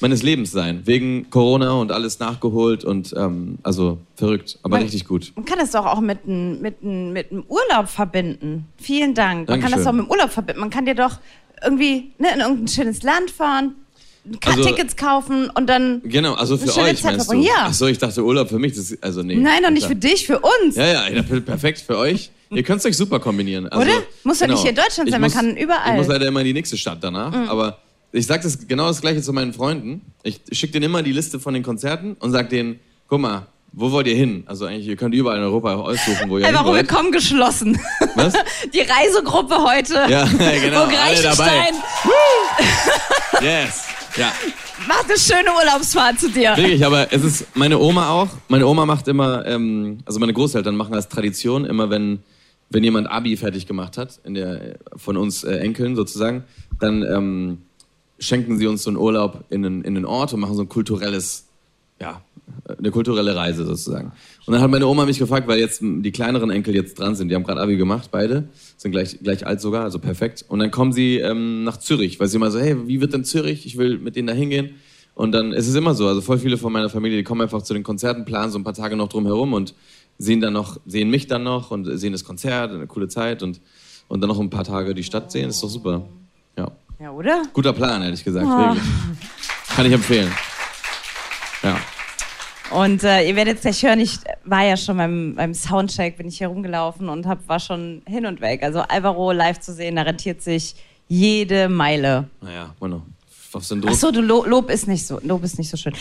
[0.00, 0.82] meines Lebens sein.
[0.84, 5.32] Wegen Corona und alles nachgeholt und ähm, also verrückt, aber Man- richtig gut.
[5.36, 8.66] Man kann das doch auch mit einem mit n- mit n Urlaub verbinden.
[8.76, 9.48] Vielen Dank.
[9.48, 9.84] Man kann das Dankeschön.
[9.84, 10.60] doch mit dem Urlaub verbinden.
[10.60, 11.18] Man kann dir doch
[11.64, 13.74] irgendwie ne, in irgendein schönes Land fahren,
[14.44, 16.02] Also- Tickets kaufen und dann.
[16.04, 17.36] Genau, also für euch Zeit meinst du?
[17.40, 17.52] ja.
[17.64, 18.74] Ach so, ich dachte Urlaub für mich.
[18.74, 19.36] Das, ist- also nee.
[19.36, 20.76] Nein, doch nicht für dich, für uns.
[20.76, 22.30] Ja, ja, ja, per- perfekt für euch.
[22.50, 23.66] Ihr könnt es euch super kombinieren.
[23.68, 24.02] Also, Oder?
[24.22, 25.94] Muss ja nicht hier in Deutschland sein, man muss- kann überall.
[25.94, 26.00] Mhm.
[26.00, 27.32] Ich muss leider immer in die nächste Stadt danach.
[27.48, 27.78] Aber
[28.12, 30.00] ich sage das genau das Gleiche zu meinen Freunden.
[30.22, 33.90] Ich schicke denen immer die Liste von den Konzerten und sage denen, guck mal, wo
[33.92, 34.44] wollt ihr hin?
[34.46, 36.88] Also eigentlich, ihr könnt überall in Europa aussuchen, wo ihr Einfach hin wollt.
[36.88, 37.78] willkommen geschlossen.
[38.14, 38.32] Was?
[38.72, 39.94] Die Reisegruppe heute.
[40.08, 40.24] Ja,
[40.60, 41.64] genau, Burg alle dabei.
[43.42, 43.84] Yes.
[44.16, 44.32] Ja,
[44.88, 46.56] macht eine schöne Urlaubsfahrt zu dir.
[46.56, 48.28] wirklich, aber es ist meine Oma auch.
[48.48, 52.20] Meine Oma macht immer, ähm, also meine Großeltern machen als Tradition, immer wenn,
[52.70, 56.44] wenn jemand Abi fertig gemacht hat, in der, von uns äh, Enkeln sozusagen,
[56.80, 57.58] dann ähm,
[58.18, 60.68] schenken sie uns so einen Urlaub in einen, in einen Ort und machen so ein
[60.68, 61.46] kulturelles,
[62.00, 62.22] ja,
[62.78, 64.12] eine kulturelle Reise sozusagen.
[64.46, 67.28] Und dann hat meine Oma mich gefragt, weil jetzt die kleineren Enkel jetzt dran sind,
[67.28, 70.44] die haben gerade Abi gemacht, beide, sind gleich, gleich alt sogar, also perfekt.
[70.48, 73.24] Und dann kommen sie ähm, nach Zürich, weil sie immer so, hey, wie wird denn
[73.24, 73.66] Zürich?
[73.66, 74.76] Ich will mit denen da hingehen.
[75.14, 77.62] Und dann ist es immer so, also voll viele von meiner Familie, die kommen einfach
[77.62, 79.74] zu den Konzerten, planen so ein paar Tage noch drum herum und
[80.18, 83.60] sehen dann noch, sehen mich dann noch und sehen das Konzert, eine coole Zeit und,
[84.08, 86.06] und dann noch ein paar Tage die Stadt sehen, ist doch super.
[86.58, 86.70] Ja.
[86.98, 87.42] Ja, oder?
[87.52, 88.76] Guter Plan, ehrlich gesagt, Oh.
[89.74, 90.32] Kann ich empfehlen.
[91.62, 91.78] Ja.
[92.70, 96.38] Und äh, ihr werdet gleich hören, ich war ja schon beim, beim Soundcheck, bin ich
[96.38, 98.62] hier rumgelaufen und hab, war schon hin und weg.
[98.62, 100.74] Also Alvaro live zu sehen, da rentiert sich
[101.08, 102.28] jede Meile.
[102.40, 103.02] Naja, bueno.
[103.58, 103.92] So einen Druck.
[103.94, 105.94] Ach so, du Lo Lob ist nicht so, Lob ist nicht so schön.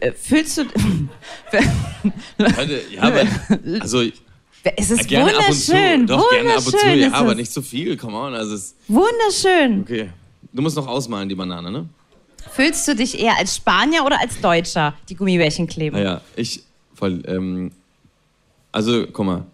[0.00, 0.62] Äh, fühlst du,
[2.38, 3.24] Leute, ja, aber,
[3.80, 4.00] also,
[4.76, 5.72] es ist gerne ab und zu.
[5.72, 8.32] wunderschön, Doch, gerne ab und zu, wunderschön ja, aber nicht zu viel, come on.
[8.34, 9.82] Also, es, Wunderschön.
[9.82, 10.08] okay.
[10.54, 11.88] Du musst noch ausmalen, die Banane, ne?
[12.50, 15.96] Fühlst du dich eher als Spanier oder als Deutscher, die Gummibärchen kleben?
[15.96, 16.62] Naja, ich,
[16.94, 17.72] voll, ähm,
[18.70, 19.46] also, guck mal,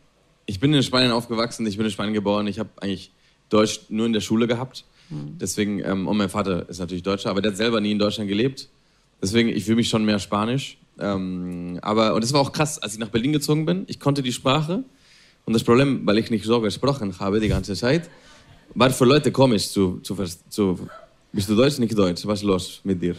[0.46, 3.12] ich bin in Spanien aufgewachsen, ich bin in Spanien geboren, ich habe eigentlich
[3.48, 4.84] Deutsch nur in der Schule gehabt.
[5.12, 8.28] Deswegen, ähm, und mein Vater ist natürlich Deutscher, aber der hat selber nie in Deutschland
[8.28, 8.68] gelebt.
[9.20, 10.78] Deswegen, ich fühle mich schon mehr Spanisch.
[11.00, 14.22] Ähm, aber, und es war auch krass, als ich nach Berlin gezogen bin, ich konnte
[14.22, 14.84] die Sprache.
[15.46, 18.08] Und das Problem, weil ich nicht so gesprochen habe die ganze Zeit,
[18.74, 20.16] war für Leute komisch zu, zu,
[20.48, 20.88] zu
[21.32, 23.16] bist du Deutsch, nicht Deutsch, was ist los mit dir?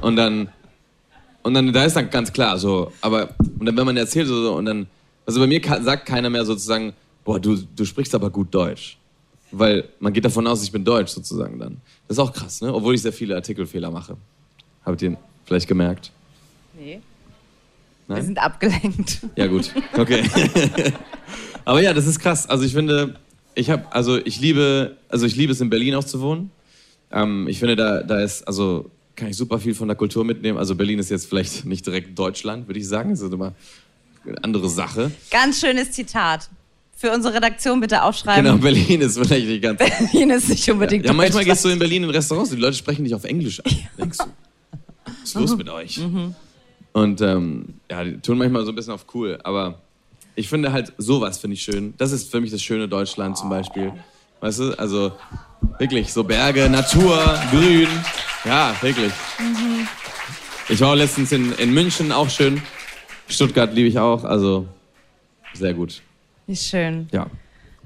[0.00, 0.48] Und dann,
[1.42, 4.54] und dann, da ist dann ganz klar so, aber, und dann, wenn man erzählt so,
[4.54, 4.86] und dann,
[5.26, 6.92] also bei mir sagt keiner mehr sozusagen,
[7.24, 8.98] boah, du, du sprichst aber gut Deutsch.
[9.50, 11.80] Weil man geht davon aus, ich bin Deutsch sozusagen dann.
[12.08, 12.72] Das ist auch krass, ne?
[12.72, 14.16] Obwohl ich sehr viele Artikelfehler mache.
[14.84, 16.10] Habt ihr vielleicht gemerkt?
[16.74, 17.02] Nee.
[18.08, 18.16] Nein?
[18.16, 19.20] Wir sind abgelenkt.
[19.36, 19.70] Ja, gut.
[19.96, 20.22] Okay.
[21.64, 22.48] Aber ja, das ist krass.
[22.48, 23.14] Also ich finde,
[23.54, 26.50] ich habe, also ich liebe, also ich liebe es in Berlin auch zu wohnen.
[27.10, 30.58] Ähm, ich finde, da, da ist, also kann ich super viel von der Kultur mitnehmen.
[30.58, 33.10] Also Berlin ist jetzt vielleicht nicht direkt Deutschland, würde ich sagen.
[33.10, 33.52] Das ist immer
[34.26, 35.10] eine andere Sache.
[35.30, 36.48] Ganz schönes Zitat.
[36.96, 38.44] Für unsere Redaktion bitte aufschreiben.
[38.44, 39.78] Genau, Berlin ist vielleicht nicht ganz.
[40.12, 41.46] Berlin ist nicht unbedingt Ja, manchmal Deutschland.
[41.48, 43.72] gehst du in Berlin in Restaurants und die Leute sprechen dich auf Englisch an.
[43.98, 44.24] Denkst du,
[45.04, 46.00] was ist los mit euch?
[46.92, 49.80] Und ähm, ja, die tun manchmal so ein bisschen auf cool, aber
[50.34, 51.94] ich finde halt sowas finde ich schön.
[51.98, 53.92] Das ist für mich das schöne Deutschland zum Beispiel.
[54.40, 55.12] Weißt du, also
[55.78, 57.88] wirklich so Berge, Natur, Grün.
[58.44, 59.12] Ja, wirklich.
[60.68, 62.60] Ich war auch letztens in, in München, auch schön.
[63.28, 64.66] Stuttgart liebe ich auch, also
[65.54, 66.02] sehr gut.
[66.46, 67.08] Wie schön.
[67.12, 67.26] Ja.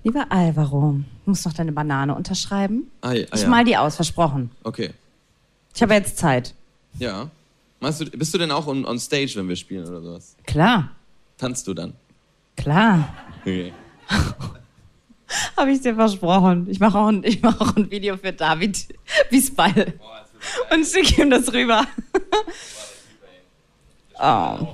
[0.05, 2.91] Lieber Alvaro, du musst noch deine Banane unterschreiben.
[3.01, 3.49] Ah, ja, Ich ja.
[3.49, 4.51] mal die aus, versprochen.
[4.63, 4.91] Okay.
[5.75, 6.55] Ich habe jetzt Zeit.
[6.99, 7.29] Ja.
[7.81, 10.37] Meinst du, bist du denn auch on, on stage, wenn wir spielen oder sowas?
[10.47, 10.91] Klar,
[11.39, 11.93] Tanzt du dann?
[12.57, 13.15] Klar.
[13.43, 13.73] Okay.
[15.57, 16.67] Habe ich dir versprochen.
[16.71, 18.87] Ich mache auch, ein- ich mache auch ein Video für David
[19.31, 19.95] Wiesball.
[20.73, 21.85] Und schicke ihm das rüber.
[24.19, 24.69] Oh.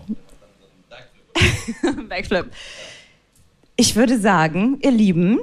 [2.08, 2.46] Backflip.
[3.74, 5.40] Ich würde sagen, ihr Lieben,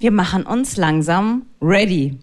[0.00, 2.18] wir machen uns langsam ready.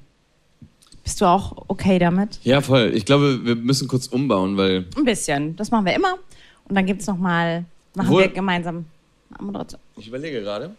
[1.03, 2.39] Bist du auch okay damit?
[2.43, 2.91] Ja, voll.
[2.95, 5.55] Ich glaube, wir müssen kurz umbauen, weil Ein bisschen.
[5.57, 6.13] Das machen wir immer.
[6.67, 7.65] Und dann gibt es nochmal,
[7.95, 8.85] machen Wohl- wir gemeinsam
[9.39, 9.79] Moderation.
[9.97, 10.75] ich überlege gerade.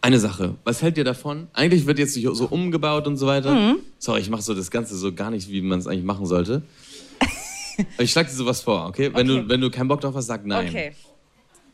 [0.00, 0.54] Eine Sache.
[0.64, 1.48] Was hält ihr davon?
[1.54, 3.54] Eigentlich wird jetzt so umgebaut und so weiter.
[3.54, 3.76] Mhm.
[3.98, 6.60] Sorry, ich mache so das Ganze so gar nicht, wie man es eigentlich machen sollte.
[7.18, 7.28] Aber
[8.02, 9.10] ich schlage dir sowas vor, okay?
[9.14, 9.42] Wenn, Okay.
[9.42, 10.68] Du, wenn du keinen Bock drauf hast, sag nein.
[10.68, 10.92] Okay.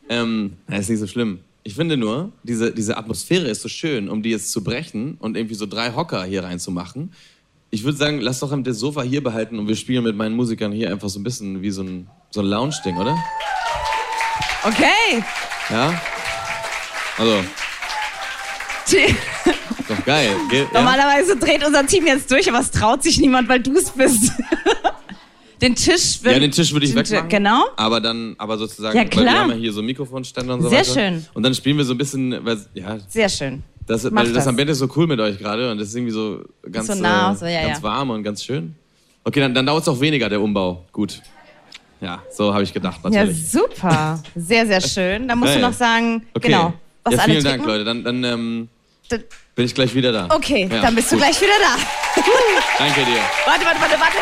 [0.07, 1.39] Ähm, ist nicht so schlimm.
[1.63, 5.35] Ich finde nur, diese, diese Atmosphäre ist so schön, um die jetzt zu brechen und
[5.35, 7.11] irgendwie so drei Hocker hier reinzumachen.
[7.69, 10.71] Ich würde sagen, lass doch das Sofa hier behalten und wir spielen mit meinen Musikern
[10.71, 13.17] hier einfach so ein bisschen wie so ein, so ein Lounge-Ding, oder?
[14.63, 15.23] Okay.
[15.69, 16.01] Ja?
[17.17, 17.43] Also,
[19.87, 20.29] doch geil.
[20.49, 20.67] Ge ja?
[20.73, 24.31] Normalerweise dreht unser Team jetzt durch, aber es traut sich niemand, weil du es bist.
[25.61, 27.29] den Tisch Ja, den Tisch würde ich wegmachen.
[27.29, 27.65] Genau.
[27.77, 29.39] Aber dann, aber sozusagen, Ja, weil wir klar.
[29.43, 30.93] haben ja hier so Mikrofonständer und so Sehr weiter.
[30.93, 31.25] schön.
[31.33, 33.63] Und dann spielen wir so ein bisschen, weil, ja, Sehr schön.
[33.87, 34.47] das, Mach weil das das.
[34.47, 37.31] Ambiente ist so cool mit euch gerade und das ist irgendwie so ganz, So nah,
[37.31, 37.83] äh, so, ja, ganz ja.
[37.83, 38.75] warm und ganz schön.
[39.23, 40.85] Okay, dann, dann dauert es auch weniger, der Umbau.
[40.91, 41.21] Gut.
[42.01, 43.37] Ja, so habe ich gedacht, natürlich.
[43.53, 44.23] Ja, super.
[44.35, 45.27] Sehr, sehr schön.
[45.27, 45.61] Da musst Geil.
[45.61, 46.47] du noch sagen, okay.
[46.47, 46.73] genau,
[47.03, 47.69] was ja, alle vielen Dank, trinken.
[47.69, 47.85] Leute.
[47.85, 48.69] Dann, dann ähm,
[49.55, 50.27] bin ich gleich wieder da.
[50.29, 51.23] Okay, Ja, dann bist du gut.
[51.25, 52.21] gleich wieder da.
[52.79, 53.19] Danke dir.
[53.45, 54.17] Warte, warte, warte, warte.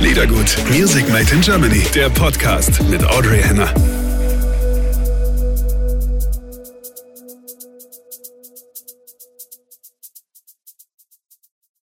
[0.00, 0.56] Liedergut.
[0.70, 1.84] Music Made in Germany.
[1.94, 3.72] Der Podcast mit Audrey Henner.